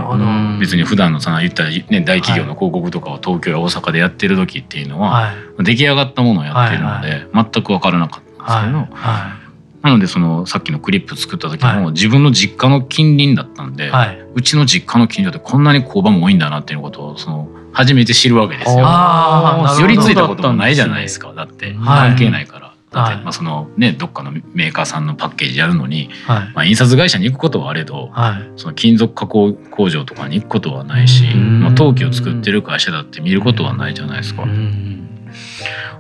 [0.61, 5.65] 別に普段のさ言ったら、ね、大企業の広告とかを東京や大阪でやってる時っていうのは、はい。
[5.65, 7.51] 出来上がったものをやってるので、はい。
[7.53, 8.31] 全く分からなかった
[8.67, 9.39] んですけど、は
[9.83, 11.93] なのでそのさっきのクリップ作った時も、はい。
[11.93, 14.19] 自分の実家の近隣だったんで、いはい。
[14.35, 18.83] うちの実家の近所でこんなに工場も多いんだなっていうことをその初めて知るわけですよ。
[18.85, 19.81] あーなるほど。
[19.83, 21.33] 寄り付いたこともないじゃないですか。
[21.33, 22.11] だってはい。
[22.11, 22.72] 関係ないから。
[22.93, 26.53] だまあそのねどっかのメーカーさんのパッケージやるのに、はい。
[26.55, 28.53] まあ、印刷会社に行くことはあれどはい。
[28.57, 31.61] その金属加工工場とかに行くことはないし、うん。
[31.61, 34.43] まあ、陶器を作ってる会社だって見ることはないじゃないですか。
[34.43, 35.09] うん。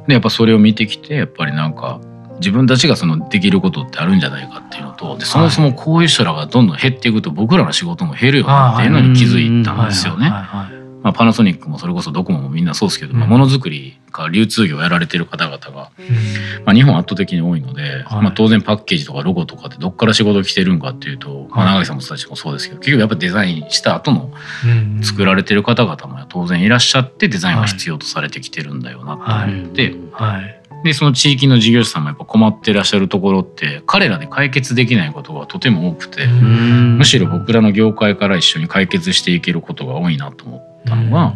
[0.07, 2.01] でやっぱそれを見てきてやっぱりなんか
[2.39, 10.29] 自分たちがそのできることってあるんじゃないかっていうのとでそもそもこういう人らがどんどん減っていくと僕らの仕事も減るよなっていうのに気づいたんですよね。
[10.29, 16.65] はいまあ、パナソニックもそれこそドコモもみんなそうですけど、ものづくりか流通業をやられてる方々が、うん。
[16.65, 18.23] まあ、日本圧倒的に多いので、はい。
[18.23, 24.33] まあ、当然パッケージとかロゴとかってどっから仕事来てるんかっていうと、まあ、はい永井さんもたちもそうですけど結局やっぱデザインした後の
[24.65, 30.63] うん作られてる方々も当然いらっしゃってデザインは必要とされてきてるんだよなとはい思って、はい。
[30.85, 36.99] でその地域の事業者さんもやっぱ困ってらっしゃるところって彼らで解決できないことがとても多くて、うん。
[36.99, 41.35] むしろ僕らの業界から一緒に解決していけることが多いなと思ったのが、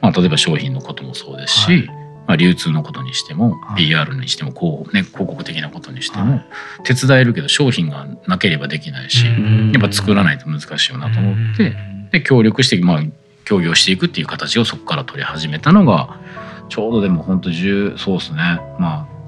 [0.00, 1.86] まあ、例えば商品のこともそうですし、はい。
[2.26, 3.86] まあ、流通のことにしても、はい。
[3.86, 6.46] PR にしてもこう、ね、広告的なことにしても、はい。
[6.84, 9.72] 手伝えるけど商品がなければできないし、うん。
[9.72, 11.74] やっぱ作らないと難しいよなと思って、
[12.12, 13.02] で協力して、まあ、
[13.44, 16.20] 協業していくっていう形をそこから取り始めたのが
[16.68, 18.60] ちょうどでも本当10そうですね。
[18.78, 19.20] まあ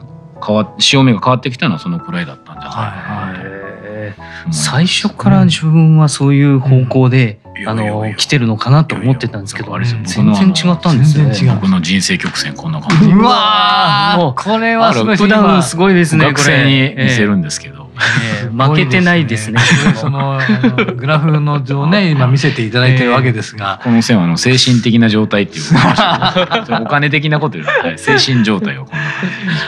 [0.44, 3.40] 変わ潮目が変わってきたのはそのくらいだったんじゃないかなと。
[3.46, 11.25] へー思います最初から自分はそういう方向で、うんあの来てるのかなと思ってたんですけどいやいや僕全の然違ったんですね。
[11.27, 11.61] 全然違う。
[11.61, 15.17] 僕の人生曲線こんな感じうわもうーこれはすごい。
[15.17, 16.25] 普段すごいですね。
[16.25, 19.61] 学生に見せるんんですけど、負けてないですね。
[19.97, 25.65] そのあのグラフの図をね 今見せていただいてるわけですが、この線はあの精神的な状態っていう。
[26.83, 28.85] お金的なことよりは、はい精神状態を。
[28.85, 29.05] こんな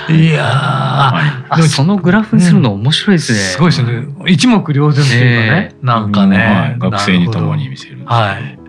[0.06, 3.38] 感いやー、はあそのグラフにするの面白いですね。
[3.38, 4.06] すごいですよね。
[4.26, 5.74] 一目瞭然というかね、え。
[5.82, 8.58] なんかね、はい、学生にともに見せるんですけど、はい。
[8.58, 8.63] うん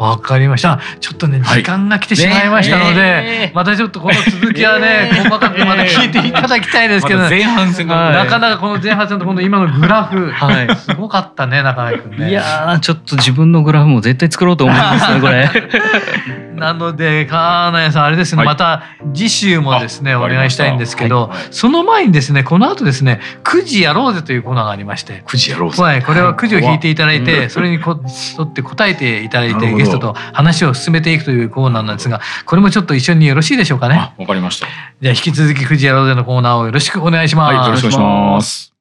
[0.00, 0.80] わかりました。
[0.98, 1.58] ちょっとね、はい。
[1.58, 8.14] 時間が来てしまいましたので、ねまたちょっとこの続きはね、ね 細かくまた聞いていただきたいですけど、前半戦はい。
[8.14, 10.68] なかなかこの前半戦とこの今のグラフ、はい。
[10.74, 12.30] すごかったね、中井くんね。
[12.30, 15.50] いやーちょっと自分のグラフも絶対作ろうと思いますねこれ。
[16.60, 18.46] なので、金谷さん、あれですね、はい。
[18.46, 18.82] また
[19.14, 25.82] 次週もですね、あお願いしたいんですけど、その前にですね、この後ですね、くじやろうぜというコーナーがありまして、くじやろうぜ。
[25.82, 27.50] はい、これはくじを引いていただいて、はい。
[27.50, 27.98] それにこ
[28.38, 33.96] 沿って答えていただいて、トと話を進めていくというコーナーなんですが、これもちょっと一緒によろしいでしょうかね。
[33.96, 34.66] あわかりました。
[35.00, 37.54] じゃあ引き続きくじやろうぜのコーナーをよろしくお願いします。
[37.54, 38.72] はいよろしくお願いします。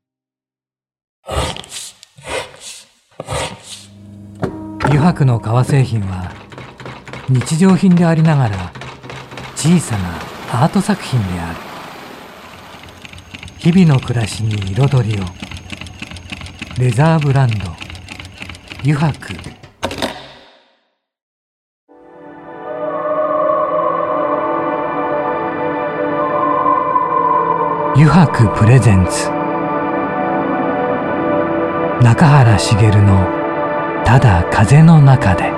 [4.86, 6.32] 油白の革製品は
[7.30, 8.72] 日常品でありながら
[9.56, 11.60] 小さなアート作品である。
[13.60, 15.26] 日々の暮らしに彩りを。
[16.80, 17.76] レザーブランド。
[18.84, 19.59] 油白
[28.00, 29.30] 油白プレゼンツ。
[32.02, 33.28] 中原茂の
[34.08, 35.52] 「ただ風の中で」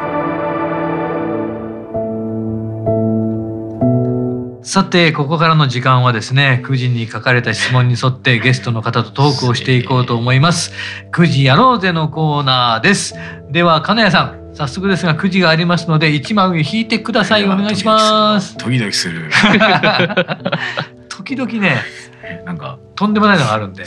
[4.63, 10.73] さてここからの時間はですね9時に書かれた質問に沿ってゲストの方とトークをしていこうと思います。
[11.12, 13.13] 9時やろうぜのコーナーです。
[13.51, 17.45] では金谷さん早速ですが9時がありますので1枚引いてください。
[17.45, 18.58] お願いします。
[18.58, 19.30] ドキドキする
[21.36, 21.82] 時々ね
[22.24, 23.86] えなんかとんでもないのがあるんで。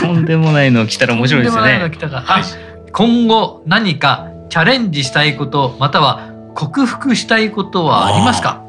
[0.00, 1.96] とんでもないの来たら面白いですとんでもないのがね。
[1.96, 2.42] 来たかはい
[2.92, 8.62] 今後何かチャレンジしたいことまたは克服したいことはありますか？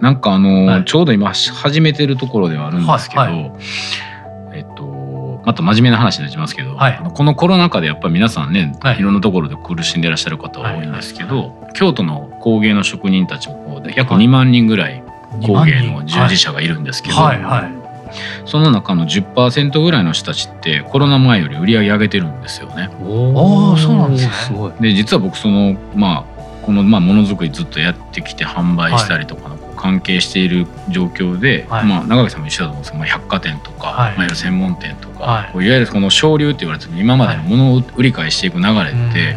[0.00, 0.84] なんかあの、はい。
[0.84, 7.00] ちょうど今始めてるところではあるんですけど、はいはえっとまた真面目な話になりますけど、はい。
[7.14, 8.98] このコロナ禍でやっぱり皆さんね、はい。
[8.98, 15.04] い、ろんなところで苦しんでいらっしゃる方多いんですけど、京都の工芸の職人たちもこう約はい2万人ぐらい
[15.42, 18.48] 工芸の従事者者がいるんですけど、はいはい。
[18.48, 22.88] その中の10%ぐらいの人たちってコロナ前より売り上げ上げてるんですよね。
[23.02, 23.76] おー。
[23.76, 24.32] そうなんですね。
[24.32, 24.72] すごい。
[24.80, 26.24] で実は僕そのまあ
[26.62, 31.84] このまあものづくりずっとやってきて販売したりとかの関係している状況で、はい。
[31.84, 33.94] まあ長垣さんも一緒だと思うんですけど、まあ、百貨店とか、はい。
[33.94, 35.52] いまあ、いわゆる専門店とか、はい。
[35.52, 39.36] いわゆるこの省流って言われてる今までのものを売り買いしていく流れって、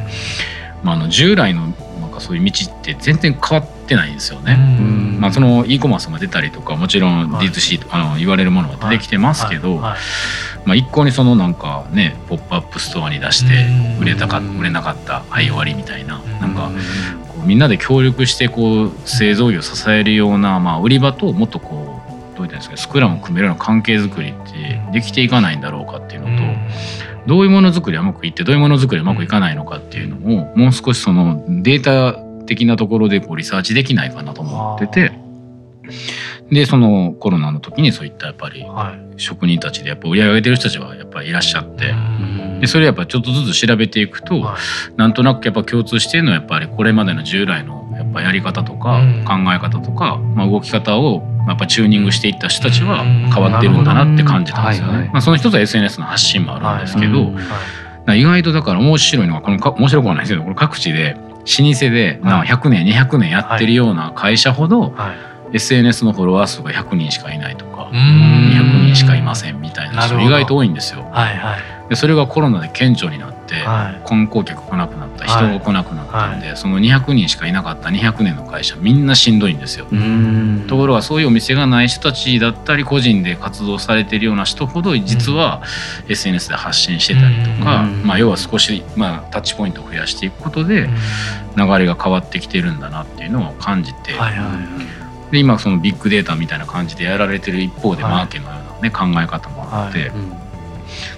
[0.83, 1.67] まあ、あの従来の
[1.99, 4.57] なんかそういう道って全然変わってないんですよね。
[4.79, 5.17] うん。
[5.19, 7.47] まあ、その e コマースが出たりとかもちろんはい。
[7.47, 9.79] D2C とか、あの言われるものが出てきてますけど、はい。
[9.81, 9.99] はい。
[10.65, 14.01] まあ、一向にそのなんかねポップアップストアに出してうん。
[14.01, 16.39] 売れたか売れなかったはい終わりみたいなうん。
[16.39, 16.71] なんか
[17.27, 26.43] こうみんなで協力してこう製造業を支えるような、まあ、売り場ともっとこうどういったんですかスクラムを組めるような関係づくりってできていかないんだろうかっていうのと、
[27.27, 32.17] どういうものづくりはうまくいってどういうものづくりはうまくいかないのかっていうのをもう少しそのデータ
[32.49, 35.11] 的なところでこうリサーチできないかなと思ってて
[36.51, 39.09] でそのコロナの時にそういったやっぱりはい。
[39.19, 41.89] 職人たちでやっぱ売り上げてる人たちはやっぱりいらっしゃって。
[41.89, 42.59] うん。
[42.61, 44.57] でそれやっぱちょっとずつ調べていくと、はい。
[44.95, 49.25] なんとなくやっぱ共通しているのはやっぱりこれまでの従来のやっぱやり方とかうん。
[49.25, 53.29] 考え方とか、まあ、動き方をやっぱチューニングしていった人たちはうん。
[53.31, 55.09] 変わってるんだなって感じたんですよはいはいね。
[55.11, 58.21] まあ、その一つは SNS の発信もあるんですけど、はい。
[58.21, 61.15] 意外とだから面白いのはこのか面白くはないですけどこの各地で
[61.57, 62.31] 老舗ではい。
[62.31, 65.29] なんか100年200年やってるような会社ほどはい。
[65.51, 67.97] SNS のフォロワー数が100人しかいないとかうん。
[67.97, 71.03] 200人しかいませんみたいな人意外と多いんですよ。
[71.11, 71.89] はいはい。
[71.89, 74.07] でそれがコロナで顕著になって、はい。
[74.07, 75.53] 観光客来なくなった人はい。
[75.53, 79.87] が来なくなったんで、その200人しかいなかった200年の会社みんなしんどいんですよ。
[79.91, 80.65] うん。
[80.67, 85.63] ところがそういうお店がない人たちだったり個人で活動されてるような人ほど実は
[86.07, 88.03] SNS で発信してたりとか、うん。
[88.03, 90.89] まあ、要は少し、まあ、タッチポイントを増やしていくことで
[91.57, 94.99] 流れが変わってきてるんだなっていうのを感じて、はいはい
[95.31, 98.11] で今そのビッグデータみたいな感じでやられてる一方ではい。
[98.13, 100.38] マーケのような、ね、考え方もあって、はで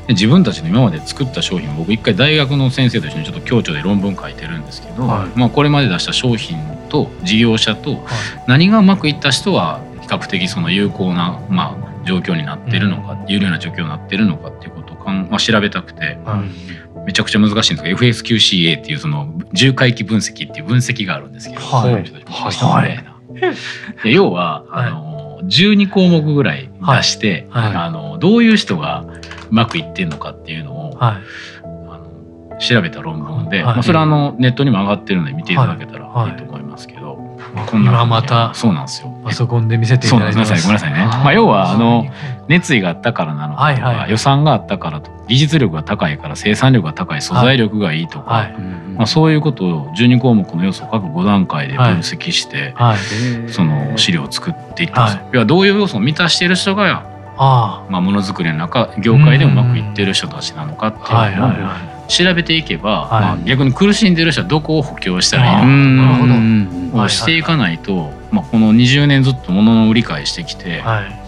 [0.10, 5.40] 自分たちの今まで作った商品僕一回大学の先生と一緒にちょっと共著で論文書いてるんですけど、はい。
[5.40, 6.58] まあ、これまで出した商品
[6.90, 8.02] と事業者とはい。
[8.48, 16.18] 何がうまくいった人は比較的その有効な、まあ、状況になってるのか、有料な状況になってるのかっていうことをかん、まあ、調べたくて。
[16.26, 16.82] はい。
[17.06, 22.04] めちゃくちゃ難しいんですけど FSQCA っていうその重回帰分析っていう分析があるんですけど、はい。
[22.04, 23.06] ちょっと見せてもらい。
[24.06, 24.88] 要は、はい。
[24.88, 27.68] あの12項目ぐらい出して、はい。
[27.70, 27.76] はい。
[27.76, 29.06] あのどういう人が
[29.52, 31.22] うまくいってんのかっていうのを、はい。
[31.64, 33.76] あの調べた論文で、はい。
[33.76, 36.32] まあ、それはあのネットにも上がってるので見ていただけたらはい。
[36.32, 37.16] いいと思いますけど、
[37.68, 39.12] こんな今またそうなんですよ。
[39.24, 40.54] パソコンで見せていただいてます。
[40.54, 41.24] ごめんなさいごめんなさいね。
[41.24, 42.06] まあ要はあの
[42.48, 48.54] 熱意があったからなのかとか、はいはい予算があったからとか技術力が高いから生産力が高い素材力がいいとか、はい。
[48.98, 53.50] まあ、そういうことを12項目の要素を各5段階で分析して、はい。
[53.52, 55.30] その資料を作っていったんですよ。
[55.34, 61.52] 要はどういう要素を満たしている人が、あまあ、ものづくりの中業界でうまくいってる人たちなのかっていいうのを
[62.08, 63.22] 調べていけば、はい。
[63.22, 66.92] まあ、逆に苦しんでる人はどこを補強したらいいの？
[66.92, 71.22] かをしていかないと、まあ、この20年ずっとものの売り買いしてきて、いはい。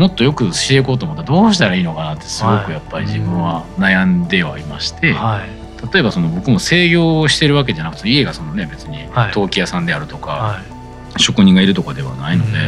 [0.00, 2.64] もっとよくしていこうと思ったらどうしたらいいのかなってすごはい。
[2.64, 5.12] くやっぱり自分は悩んではいまして。
[5.12, 5.50] はい。
[5.92, 9.32] 例えばその僕も制御をしてるわけじゃなくて家がそのね別にはい。
[9.32, 10.79] 陶器屋さんであるとか、はい
[11.20, 12.58] 職人がいるとかではないので、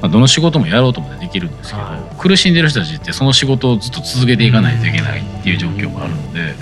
[0.00, 2.16] まあ、どの仕事もやろうと思ってできるんですけど、はい。
[2.18, 6.54] 苦しんでる人たちってその仕事をずっと続けていかないといけないっていう状況があるので、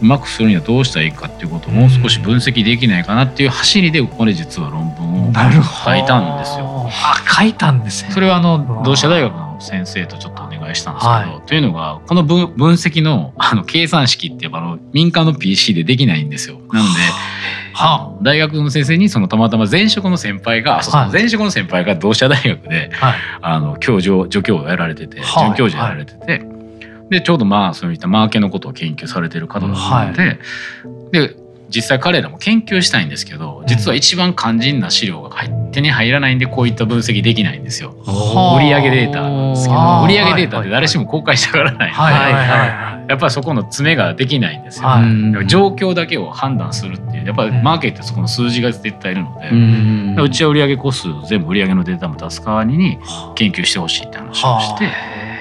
[0.00, 6.88] うまくするにはどうしたらいいかっていうことをもう少し分析できないかなっていう走りでこれ実は論文を書いたんですよ。
[6.88, 8.10] あ書いたんですね。
[8.12, 16.60] それはあうのわ同志社大学の先生とちょっとお願いしたんですけど、はというのがこの分分析のあの計算式ってやっぱあの民間の PC でできないんですよ。
[16.72, 17.00] なので
[17.76, 21.12] は大学の先生にそのたまたま前職の先輩が、はい。
[21.12, 23.14] 前職の先輩が同志社大学ではい。
[23.42, 25.44] あの教授を助教をやられてて、はい。
[25.46, 26.46] 准教授やられてて、
[27.10, 30.38] でちょうどまあそういったマーケのことを研究されてる方だったので、
[31.12, 37.94] で実際彼らも研究したいんですけど実は一番肝心な資料が入手に入らないんでこういった分析できないんですよ。
[38.04, 38.62] はあ。
[38.62, 42.14] 売上データなんですけど売上データって誰しも公開したがらないので、はい。
[42.14, 42.32] はい。
[42.32, 43.10] はい。
[43.10, 44.88] やっぱりそこの詰めができないんですよ。
[45.46, 47.62] 状況だけを判断するっていうやっぱりうん。
[47.62, 50.20] マーケットってそこの数字が絶対いるので、うん。
[50.20, 52.98] うちは売上個数全部売上のデータも出す代わりに
[53.34, 54.90] 研究してほしいって話をして、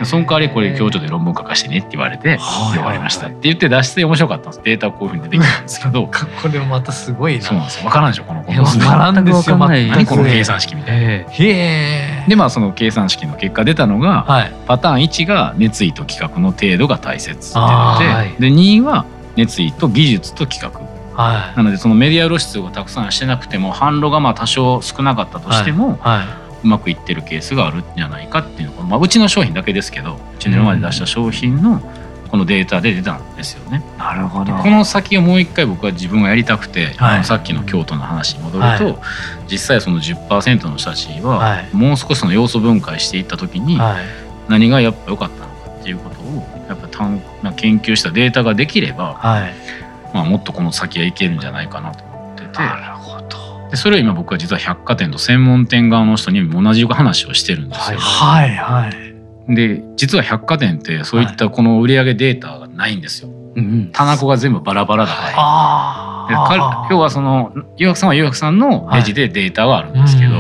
[0.03, 2.77] その代わりこれ今日ちょっと論文書かしてねって言われて、はい。
[2.77, 4.61] 分かりましたって言って出して面白かったんです。
[4.63, 6.07] データはこういうふうに出てきたんですけど。
[6.07, 7.41] これまたすごいな。
[7.41, 7.83] そうなんですよ。
[7.83, 11.03] 分からんでしょこのこえの数字わからんですよ全くこの計算式みたいな。
[11.03, 12.25] えへえ。
[12.27, 14.53] でまあその計算式の結果出たのが、はい。
[14.67, 19.05] パターン1が熱意と企画の程度が大切ってあ言ってで2は
[19.35, 20.85] 熱意と技術と企画。
[21.15, 25.97] はなのでそのメディア露出をたくさんしてなくても販路がまあ多少少なかったとしても、い。
[26.01, 31.79] はうまくいってるケースがあるんじゃないかっていうのが、まあ、うちの商品だけですけどうちの今まで出した商品の
[32.31, 33.83] このデータで出たんですよね。
[33.95, 34.51] いなるほど。
[34.55, 37.23] この先をもう一回僕は自分がやりたくて、はい。
[37.23, 38.97] さっきの京都の話に戻ると、はい。
[39.47, 44.05] 実際その10%の人たちは、はいもう少しその要素分解していった時に、はい。
[44.49, 49.53] 何がやっぱ良かったのかっていうことをやっぱ単まあ研究したデータができれば、はい。
[50.13, 52.57] まあ、もっとこの先はいけるんじゃないかなと思ってて。
[53.75, 57.99] でそれを今僕は実は百貨店と専門店側の人にも同じ話をしてるんですよ。
[57.99, 59.05] はいはい
[59.53, 63.29] で実は百貨店ってそういったこの売上データがないんですよ。
[63.29, 65.33] うん棚子が全部バラバラだから。
[65.35, 70.31] あでか要はその誘惑さんは誘惑さんのレジでデータはあるんですけど、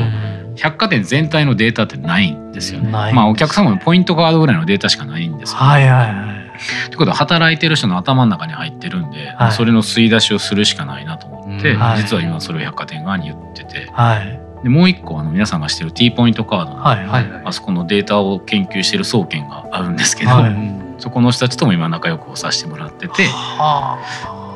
[0.55, 2.89] 百貨店全体のデータってないんですよね。
[2.89, 5.57] ないまあお客様のポイントカードぐらいのデータしかないんですよ。
[5.57, 6.87] はいはいはい。
[6.87, 9.51] ということは働いてる人の頭の中に入ってるんで、はい。
[9.51, 11.34] それの吸い出しをするしかないなと
[11.65, 12.01] て、うんはい。
[12.01, 13.87] 実は今それを百貨店側に言ってて。
[13.91, 14.39] はい。
[14.63, 17.41] でもう一個あの皆さんが知ってる T ポイントカードの、はいはい。
[17.45, 20.55] あそこのデータを研究してる総研があるんですけど、はい。
[20.97, 23.99] そこの人たちとも今仲良くさせてもらっててちょは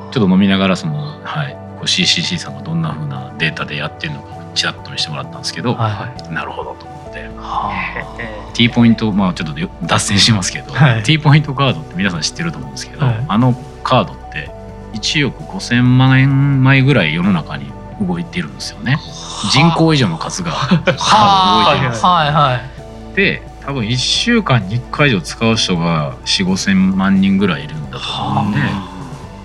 [0.09, 6.33] っと飲みながらその、はい、こう CCC さんがどんな風なデータでやってるのかチラッと見せてもらったんですけど、あはい。
[6.33, 7.29] なるほどと思って。
[7.37, 11.03] は T ポイントまあちょっと脱線しますけど、はい。
[11.03, 13.25] T ポイントカードって皆さん知ってると思うんですけど、はい。
[13.27, 14.18] あのカードって
[14.93, 17.71] 1億5,000万円枚ぐらい世の中に
[18.01, 18.99] 動いてるんですよね。
[19.51, 20.51] 人口以上の数が。
[20.51, 22.61] 動いてるはいは
[23.13, 28.59] いで多分1週間に1回以上使う人が4 5千万人ぐらいいるんだと思うんで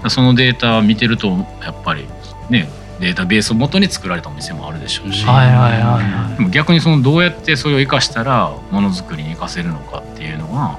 [0.09, 1.29] そのデータ見てると
[1.63, 2.07] やっぱり
[2.49, 2.69] ね
[3.01, 6.37] データベースを元に作られたお店もあるでしょうし、はいはいはいはい。
[6.37, 10.79] でも逆にそのどうやってそれを生かしたらものづくりに生かせるのかっていうのが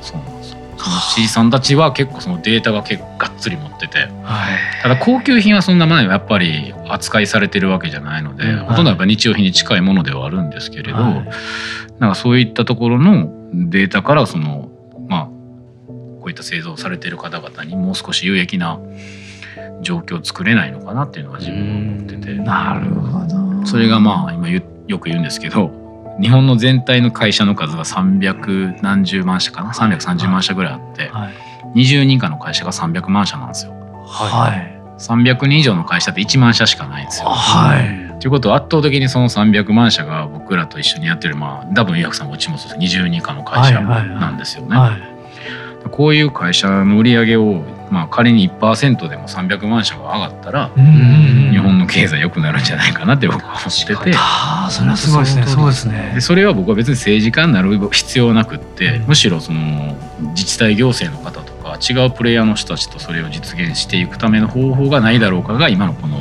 [0.00, 3.98] そうなんですよその C さんたちは結構そのデータが結構がっつり持ってて。
[3.98, 4.08] はい。
[4.82, 8.64] ただ高級品はそんなまでやっぱり扱いされてるわけじゃないので、うん。
[8.66, 11.14] ほとんどやっぱ日用品に近いものではあるんですけれど、はい。
[11.98, 14.70] なんかそういったところのデータからその
[15.08, 18.78] まあこういった製造されている方々にもう少し有益な
[19.82, 22.34] 状況を作れないのかなっていうのが自分は思ってて。
[22.34, 23.26] なるほ
[23.60, 23.66] ど。
[23.66, 24.62] それがまあ今よ
[24.98, 25.70] く言うんですけど
[26.20, 31.08] 日本の全体の会社の数が300何十万社かな？330万社ぐらいあって。
[31.08, 33.72] はい20人以下の会社が300万社なんですよ。
[34.06, 34.82] はい。
[34.98, 37.28] 300人以上の会社って1万社しかないんですよ。
[37.28, 38.20] はい。
[38.20, 42.98] ということは圧倒的にその300万社が僕らと一緒にやってるまあ多分医薬さんもうちもそうです。
[42.98, 44.76] 20人以下の会社なんですよね。
[44.76, 45.12] はい
[45.90, 51.50] こういう会社の売り上げを、まあ、仮に1%でも300万社が上がったらうん。
[51.50, 54.16] 日本の経済良くなるんじゃないかなって僕は思ってて。
[54.16, 55.46] ああそれはすごいですね。
[55.46, 56.12] そうですね。
[56.14, 59.06] でそれは僕は別に政治家になる必要なくって、うん。
[59.08, 59.96] むしろその
[60.30, 66.18] 自治体行政の方とか違うプレイヤーの人たちとそれを実現していくための方法がないだろうかが今のこの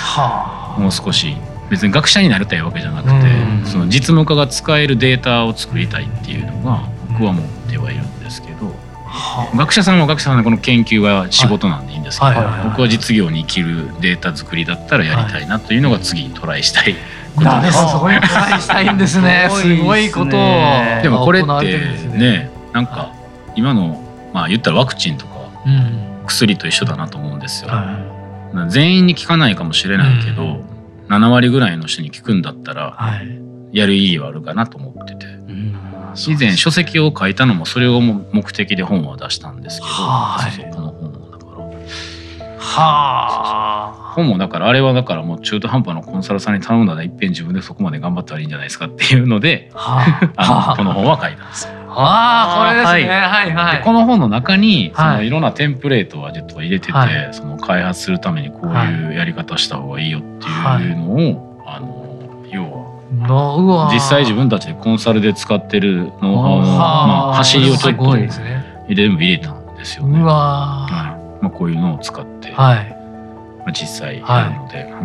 [0.00, 0.80] はあ。
[0.80, 1.36] もう少し
[1.70, 3.66] 別に学者になりたいわけじゃなくて、うん。
[3.66, 8.74] その実務家が使えるデータを作りたいっていうのが僕は思ってはいるんですけど
[9.06, 12.32] は学者さんは学者さんのこの研究は仕事なんでいいんですけど、
[12.64, 16.94] 僕は実業に生きるデータ作りだったらやりたいなというのが次トライしたい
[17.34, 17.78] ことです。
[17.78, 17.92] ほど。
[17.92, 19.48] そこにトライしたいんですね。
[19.50, 21.78] すすごいことをでもこれって
[22.08, 22.50] ね。
[22.72, 23.10] なんか
[23.54, 24.02] 今の
[24.36, 25.32] まあ言ったらワクチンとか
[25.64, 26.26] うん。
[26.26, 27.70] 薬と一緒だなと思うんですよ。
[27.70, 30.64] は全員に効かないかもしれないけど、うん。
[31.08, 33.40] 7割ぐらいの人に効くんだったいらはい。
[33.72, 35.24] やる意義はあるかなと思ってて。
[35.26, 35.74] うん
[36.28, 41.62] 以前書籍を書いたのもそれを目的で本は出したんですけど、はいそうそうこの本もだから。
[42.58, 44.12] はあ。
[44.14, 51.85] 本もだからあれはだからもう中途半端なコンサルさんに頼んだらいっぺん自分でそこまで頑張ったらいいんじゃないですかっていうのではああのこの本は書いたんですよ。
[51.98, 53.20] ああこれですね。
[53.20, 53.52] はい。
[53.52, 55.16] はいでこの本の中にそはい。
[55.18, 57.28] のいろんなテンプレートは実は入れてて、はい。
[57.32, 68.84] その開発するためにこういうやり方した方がいいよっていうのを、あの要は実際自分たちでコンサルで使ってるノウハウの、はまあ、あ走りをちょっと入いですね。
[68.88, 70.20] れも入れたんですよね。
[70.20, 70.86] うはわ
[71.40, 71.42] い。
[71.42, 72.90] まあ、こういうのを使って、はい。
[73.60, 75.00] まあ、実際やるので、は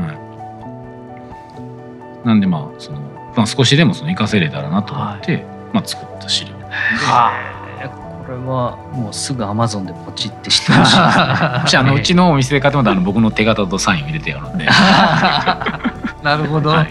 [2.24, 2.28] い。
[2.28, 3.00] なんでまあその、
[3.36, 6.61] まあ、少しでもその活かせれたらなと思って、まあ、作った資料。
[6.72, 10.96] えーこれはもうすぐアマゾンでポチってしてほしい。
[11.02, 14.66] あのうちのお店で買ってもらったらあの僕の手形とサインを入れてやるんで。
[16.24, 16.90] なるほど、わはい。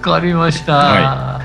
[0.00, 1.39] かりました、は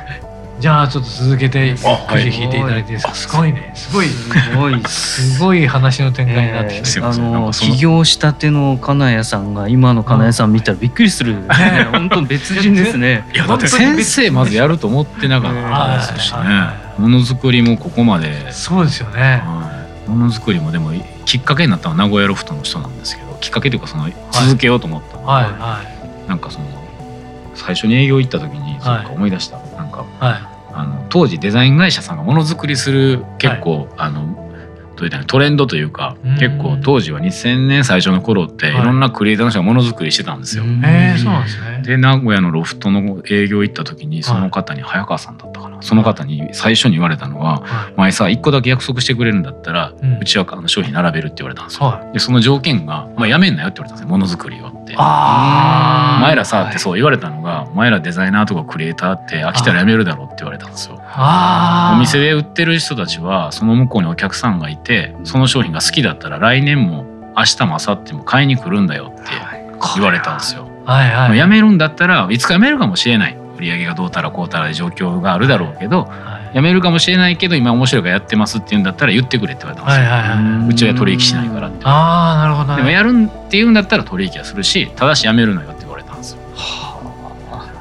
[0.58, 3.14] じゃあちょっと続けてくじ引いていただいていいですか？
[3.14, 3.74] すごいね。
[3.76, 4.08] すごい。
[4.08, 4.80] すごい。
[4.80, 7.26] っすごい話の展開になってきて、すいません。
[7.26, 11.48] あの起業したての金谷さんが今の金谷さん見たらびっくりする、ね、
[11.92, 13.28] 本当別人ですね。
[13.34, 16.38] いやだって先生まずやると思ってなかったですしね。
[16.38, 16.58] はいはい。
[16.58, 18.54] はものづくりもここまで。
[18.54, 19.44] そうですよね。
[19.46, 20.10] はい。
[20.10, 20.92] ものづくりもでも
[21.26, 25.46] きっかけになったのは名古屋ロフトの人なんですけどきっかけというかその続けようと思ったのは、はい。
[25.46, 25.82] は
[26.28, 26.66] なんかその
[27.56, 29.06] 最初に営業行った時にそうはい。
[29.06, 29.75] か思い出した、なんかい
[30.20, 30.56] はい。
[30.78, 34.42] あの当時デザイン会社さんがものづくりする結構、あの
[34.98, 36.38] どういトレンドというかうん。
[36.38, 38.86] 結構当時は2000年最初の頃っていはい。
[38.86, 40.64] ろんなクリエイターの人がものづくりしてたんですよ。
[40.64, 45.82] へえそうなんですねで名古屋のロフトの営業行った時にその方に早川さんだったかな。
[45.82, 52.00] その方に最初に言われたのはは「前さ一個だけ約束してくれるんだったらうちはあの商品並べる」って言われたんですよ。
[52.14, 54.96] でその条件が「まあ、やめんなよ」って言われたんですよものづくりをって。
[54.96, 61.00] 前らさってそう言われたのが「お前らデザイナーとかクリエイターって飽きたらやめるだろ」って言われたんですよ。
[61.96, 67.06] お店で売ってる人たちはその向こうにお客さんがいてその商品が好きだったら来年も
[67.38, 69.32] 明日も明後日も買いに来るんだよって
[69.96, 70.65] 言われたんですよ。
[70.86, 71.30] はいはい。
[71.30, 73.38] まあ辞めるんだったらいつか辞めるかもしれない。
[73.58, 76.56] 売り上げがどうたらこうたらで状況があるだろうけどはい。
[76.56, 80.12] 辞めるかもしれないけど今面白いからやってますって言うんだったら言ってくれって言われたんですよ。
[80.12, 80.30] はいはい
[80.62, 80.70] はい。
[80.70, 81.86] うちは取引しないからって。
[81.86, 82.72] ああなるほど。
[82.72, 85.75] ねでもやるんって言うんだったら取引はするしただし辞めるのよ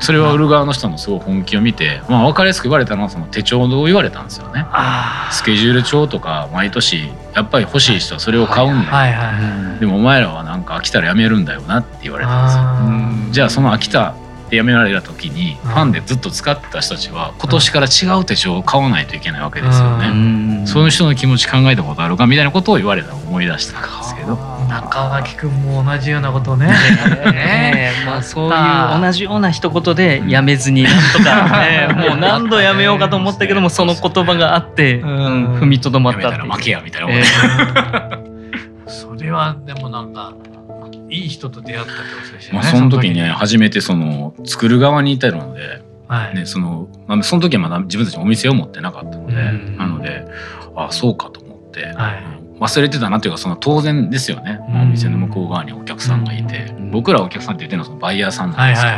[0.04, 4.66] それは売る側の人のすごい本気を見て、まあ、分かりやすく言われたのはその手帳を言われたんですよね。
[4.70, 13.32] あスケジュール帳とか毎年やっぱり欲しい人はそれを買うんだよ、はいはいでもお前らはなんか飽きたら辞めるんだよなって言われたんですよ。
[13.32, 15.70] じゃあその飽きたって辞められた時にうん。
[15.70, 20.10] ファンでずっと使ってた人たちは今年から違う手帳を買わないといけないわけですよね、う
[20.62, 20.66] ん。
[20.66, 24.36] そういう人の気持ち考えたことあるかみたいなことを言われたのを思い出したんですけど。
[24.68, 26.66] 中垣君も同じようなことをね。
[26.66, 27.92] ね。
[28.02, 29.00] えまあそういう。
[29.00, 38.20] 同じような一言でやめずになんとか、 ね、もう何度やめようかと思ったけどもその言葉があって、踏みとどまったって負けやみたいなこえ
[38.86, 40.32] と、 それはでもなんか
[41.08, 43.14] いい人と出会ったってことですよねまあ、その時に。
[43.14, 46.34] ね初めてその作る側にいたので、はい。
[46.34, 49.76] ね、そのまあその時はまだ自分たちお店を持ってなかったので、うん。
[49.76, 50.26] なので
[50.76, 54.80] あそうかと思って、はい忘れてたなっていうかその当然ですよね、うん。
[54.82, 56.90] お店の向こう側にお客さんがいて、うん。
[56.90, 58.88] 僕らはお客さんって言ってるのはそのバイヤーさんなんですけ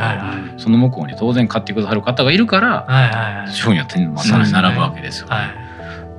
[0.57, 5.49] ど、その向こうに当然買ってくださる方がいるからはいはいはい商品は手にまあさらに並ぶわけですよ、はい。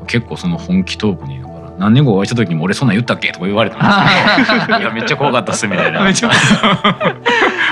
[0.07, 1.41] 結構その本気トークに
[1.77, 3.31] 何年後お会いした時にも俺そんなん言ったっけ？
[3.31, 3.79] とか言われたん
[4.39, 6.01] ですけど いやめっちゃ怖かったっすみたいな。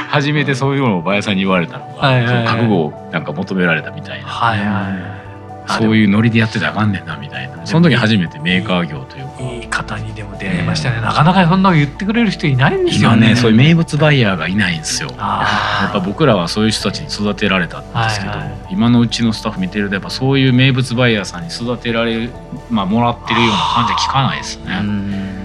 [0.09, 2.45] 初めてそういうのをバイヤーさんに言われたのが、はいはいはい。
[2.45, 5.25] 覚悟をなんか求められたみたいな、はいはい
[5.67, 7.65] そういうノリでやってたらあかんねんなみたいな。
[7.65, 9.31] その時初めてメーカー業というか
[9.75, 11.01] 方にでも出会いましたね。
[11.01, 13.17] なかなかそんなの言ってくれる人いないんですよね。
[13.17, 15.09] 今ねそういう名物バイヤーがいないんですよ。
[15.09, 18.67] やあっぱ僕らはそういう人たちに育てられたんですけど、はいはい。
[18.71, 22.31] 今のうちのスタッフ見てるとやっぱそういう名物バイヤーさんに育てられる、
[22.69, 25.41] まあ、もらってるような感じは聞かないですね、うん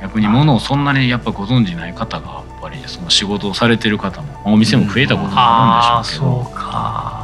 [0.00, 7.17] 逆に物をそんなにやっぱご存じない方がバぱりその仕事をされてる方もまあお店も増えたこともあるんでしょうけど、そうか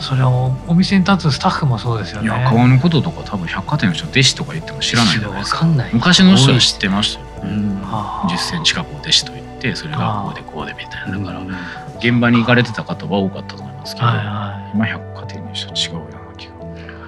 [0.00, 2.28] それはおお店に立つスタッフもそうですよね。
[2.28, 7.26] いや川のこととか多分百貨店の人弟子とか言っても知らないじゃないですかわかんない昔の人は知ってましたよ。
[7.42, 7.80] うん。
[7.82, 8.28] はあ。
[8.28, 11.18] 10センチ角を弟子と言ってそれがこうでこうでみたいな。
[11.18, 11.54] だからうん
[12.00, 16.54] 現場に行かれてた方は多かったと思いますけど、はいは今百貨店の人は違うような気が。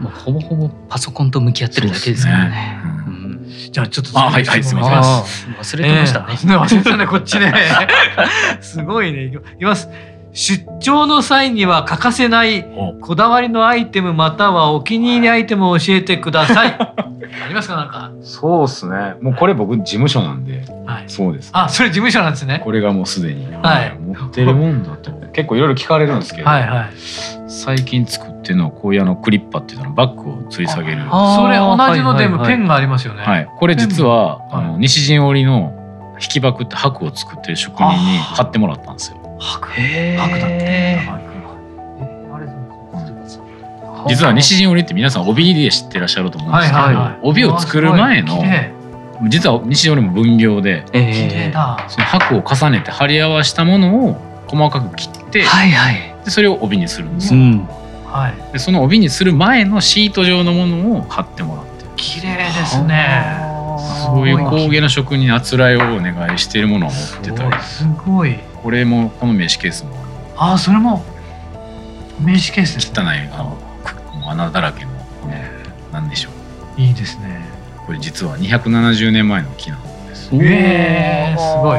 [0.00, 2.78] もうほぼほぼパソコンと向き合ってるだけですからね。
[3.70, 5.54] じゃあちょっとあはいはいすいません。
[5.54, 6.26] 忘れてましたね。
[6.28, 6.58] ええ。
[6.58, 7.06] 忘れてたね。
[7.06, 7.54] こっちね。
[8.60, 9.24] すごいね。
[9.24, 9.88] いきます
[10.32, 16.76] 出張の際には欠かせないおこだわりのアイテムまたはお気に入りアイテムを教えてください。
[17.44, 18.10] ありますかなんか。
[18.22, 19.14] そうですね。
[19.20, 20.64] もうこれ僕事務所なんで。
[20.86, 21.04] はい。
[21.06, 21.50] そうです。
[21.52, 22.60] あそれ事務所なんですね。
[22.62, 23.98] これがもうすでに、はい。
[23.98, 25.10] 持ってるもんだと。
[25.32, 26.90] 結構いろいろ聞かれるんですけど、はいはい。
[27.48, 31.02] 最近作ってるのはこういうあのクリッパっていうのバッグを吊り下げる。
[31.10, 33.22] あそれ同じのでもペンがありますよね。
[33.22, 35.72] はい、これ実は、あの西陣織の
[36.14, 39.21] 引き箔って箔を作ってる職人にあ買ってもらったんですよ。
[39.42, 41.00] 白白だって。
[44.08, 47.04] 実は西陣織って皆さん帯で知ってらっしゃると思うんですけど、はいはい。
[47.04, 48.42] はい帯を作る前の
[49.28, 51.84] 実は西陣織も分業でえだ。
[51.88, 54.14] その箔を重ねて貼り合わせたものを
[54.48, 56.16] 細かく切って、はいはい。
[56.24, 57.40] でそれを帯にするんですよ。
[57.40, 57.66] うん。
[58.06, 58.52] はい。
[58.52, 61.84] でその帯にする前のシート状のものを貼ってもらって。
[61.84, 63.36] る綺麗ですね。
[64.04, 67.62] そういう工芸の職人にあつらいをお願いしているものを持ってたり。
[67.62, 69.90] すごいこれもこの名刺ケースも
[70.36, 71.04] あそれも
[72.20, 73.38] 名刺ケースです汚いあ
[74.18, 74.90] の穴だらけの
[75.20, 75.34] この
[75.92, 76.30] なんでしょ
[76.78, 76.80] う。
[76.80, 77.40] いいですね。
[77.86, 80.30] これ実は270年前の木なんです。
[80.34, 81.78] えーすごい。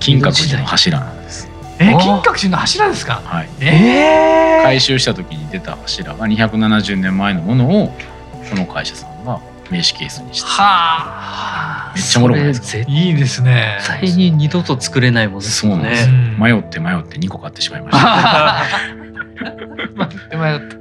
[0.00, 1.48] 金閣寺の柱なんです。
[1.78, 1.98] えあー。
[2.00, 3.22] 金閣寺の柱ですか？
[3.24, 3.48] はい。
[3.60, 7.88] ええ回収した時に出た柱が270年前のものを
[8.50, 9.11] この会社さんが
[9.72, 10.46] 名刺ケースにして。
[10.48, 11.92] はあ。
[11.94, 12.90] めっちゃおもろくないですか？
[12.90, 13.78] いいですね。
[13.86, 15.96] 対に二度と作れないものですもんね。
[15.96, 16.36] そうなんです。
[16.36, 18.64] うん迷って迷って2個買ってしまいました。
[19.94, 20.76] 待って迷った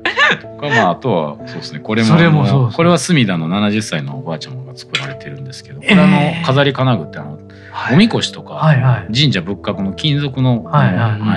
[0.48, 1.80] これまああとはそうですね。
[1.80, 2.72] これもそれもあのそうそう。
[2.74, 6.08] これは隅田の70歳のおばあちゃまが作られてるんですけどこれえーあ
[6.40, 7.38] の飾り金具ってあの
[7.72, 7.96] はい。
[7.96, 10.86] おみこしとか神社仏閣の金属のは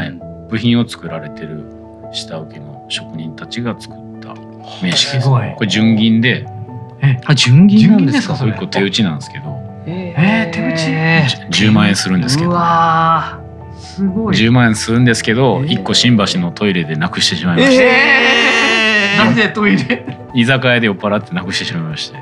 [0.05, 0.19] い
[0.51, 1.65] 部品を作られてる
[2.13, 5.25] 下請けの職人たちが作った名刺ケース。
[5.29, 6.47] これ純銀で
[7.25, 8.35] あ純銀なんですか？
[8.37, 8.47] 純銀ですか？
[8.47, 8.53] それ。
[8.53, 9.61] 1個手打ちなんですけど。
[9.87, 10.91] えー手打ち？
[10.91, 13.39] え10万円するんですけうどわ
[13.79, 14.35] すごい。
[14.37, 15.79] 10万円するんですけどえー。
[15.79, 17.85] 1個新橋のトイレでなくしてしまいまして。
[17.85, 19.25] えー。
[19.27, 20.19] なぜトイレ？
[20.35, 22.19] 居酒屋で酔っ払ってなくしてしまいまして。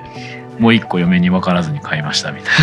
[0.59, 2.55] もう1個嫁に分からずに買いましたみたい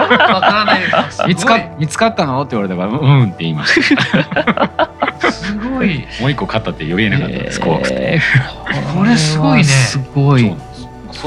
[0.00, 0.08] わ
[0.40, 2.40] からないな見つか見つかったの？
[2.42, 5.32] って言われたからうんうんって言いました。
[5.32, 6.06] すごい。
[6.20, 7.60] もう1個買ったって言えなかったです。
[7.60, 7.94] 怖くて。
[7.94, 9.64] えーこれすごいね。
[9.64, 10.54] すごい。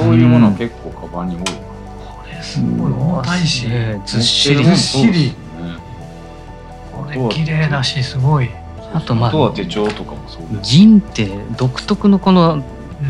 [0.04, 2.92] そういうものは結構カバンに多いこれすごい。
[2.92, 4.64] 重たいしねずっしり。
[4.64, 5.34] ずっしり。
[6.94, 8.50] これ綺麗だしすごい。
[8.94, 10.72] あとまあとはあ手帳とかもそうです。
[10.72, 12.64] 銀って独特のこの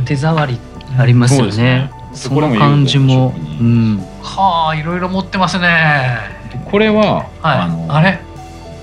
[0.05, 0.57] 手触り
[0.97, 1.91] ありますよね。
[2.13, 6.17] その感じも、うん、はあいろいろ持ってますね。
[6.65, 7.59] これは、はい。
[7.59, 8.19] あのあれ？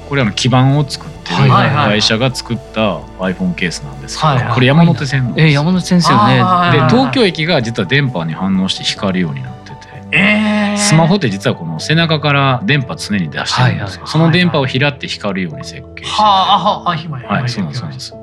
[0.09, 1.87] これあの基板を作ってるはいはいはい。
[1.95, 5.47] 会社が作った iPhone ケースなんですけど、これ山手線なんです。
[5.49, 6.37] え山手先生よね。
[6.37, 9.75] で東京駅が実は電波に反応して光るようになってて。
[10.13, 16.17] えー、スマホって実はこの背中から電波常に出してるんですよ、はいはいその電波を拾って光るように設計して。
[16.17, 18.15] てはあ今はい、そうなんですそうなんです。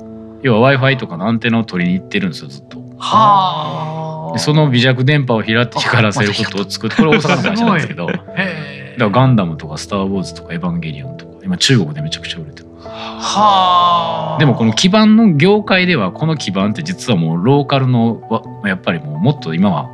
[0.42, 2.78] 要は w i f i とかのアンテナを取りに行ってるんですよずっと。
[2.98, 4.32] はあ。
[4.32, 8.06] でその微弱電波を拾って光らせることを作ってこれ大阪の会社なんですけど。
[8.06, 8.24] だか
[8.98, 12.61] らガンダムとかスター・ウォーズとかエヴァンゲリオンとか今中国でめちゃくちゃ売れてる
[13.18, 14.38] はあ。
[14.38, 19.90] でもこの基板の業界ではこの基板って実はもうローカルのわやっぱりもうもっと今は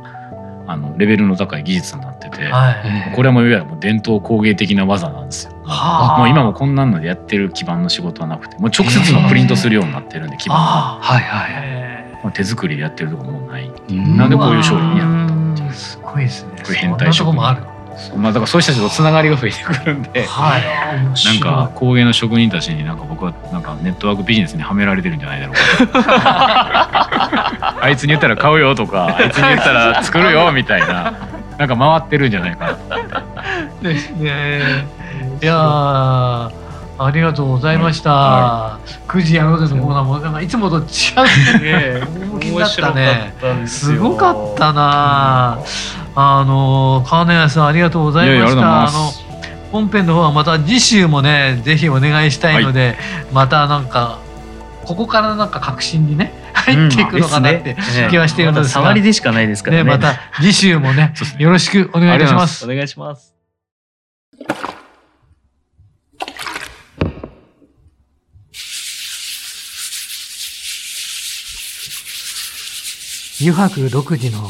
[0.67, 2.71] あのレベルの高い技術になってて、は
[3.11, 3.15] い。
[3.15, 5.53] これはもういわゆる伝統工芸的な技なんですよ。
[5.63, 6.19] はあ。
[6.19, 11.51] もう今もこんなんのでやってる基板の仕事はなくてもう直接のプリントするようになってるんで基板は、あはいはい。
[11.53, 13.67] へまあ手作りでやってるとこもうない。
[13.67, 15.69] うんなんでこういう商品になったっていう。
[15.69, 16.61] えすごいですね。
[16.63, 17.13] これ変態
[18.15, 20.61] まあだからそういう人たちとつながりが増えてくるんではい
[20.97, 27.09] 面な白いんか工芸の職人たちになんか僕はなんかネットワークビジネスにはめられてるんじゃないだろうか
[27.81, 31.13] あいつに言ったら買うよとかあいつに言ったら作るよみたいな
[31.57, 33.23] なんか回ってるんじゃないかな
[33.81, 34.85] ですね。
[35.41, 36.51] いやー
[37.01, 38.11] ありがとうございました。
[38.11, 40.83] は9時やろうぜのコーナーもなんかいつもと違う
[41.63, 42.01] ね。
[42.35, 43.33] 大きだったね。
[43.65, 45.59] すごかったな。
[46.21, 48.87] あの川金屋さんありがとうございました。
[48.87, 49.11] あの
[49.71, 52.97] 本編の方はまた次週もねぜひお願いしたいので、はい、
[53.31, 54.19] またなんか
[54.83, 57.77] ここからなんか確信にね入っていくのかなって
[58.09, 62.65] 気はしているのですが、うん、ま、触りでしかないですからね、ね、また次週もねよろしくお願いいたします。
[62.65, 63.33] お願いします。
[73.41, 74.49] 油白独自の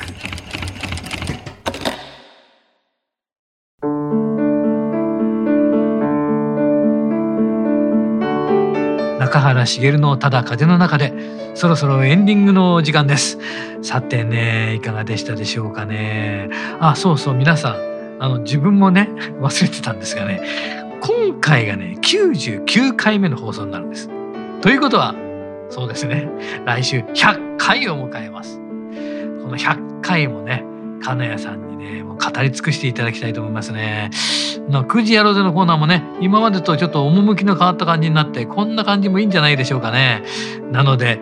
[9.65, 11.13] 原茂のただ風の中で
[11.55, 13.37] そろそろエンディングの時間です。
[13.81, 16.49] さてねいかがでしたでしょうかね。
[16.79, 19.09] あそうそう皆さんあの自分もね
[19.41, 20.41] 忘れてたんですがね
[21.01, 24.09] 今回がね99回目の放送になるんです。
[24.61, 25.15] ということは
[25.69, 26.29] そうですね
[26.65, 28.59] 来週100回を迎えます。
[29.43, 30.63] この100回もね
[31.01, 31.70] 金谷さんに
[32.03, 34.11] もう語り尽くしていただきたいと思いますね。
[34.69, 40.23] の9時やろうぜのコーナーもね今までとちょっと趣の変わった感じになってこんな感じもいいんじゃないでしょうかね。
[40.71, 41.19] なので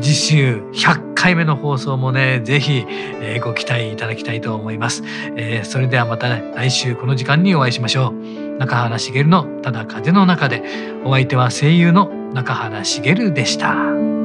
[0.00, 5.02] 次週100回目の放送もねぜひ、えーご期待いただきたいと思います、
[5.36, 8.40] えーそれではまたね来週この時間にお会いしましょう。
[8.58, 10.62] 中原茂のただ風の中で。
[11.02, 14.19] お相手は声優の中原茂でした。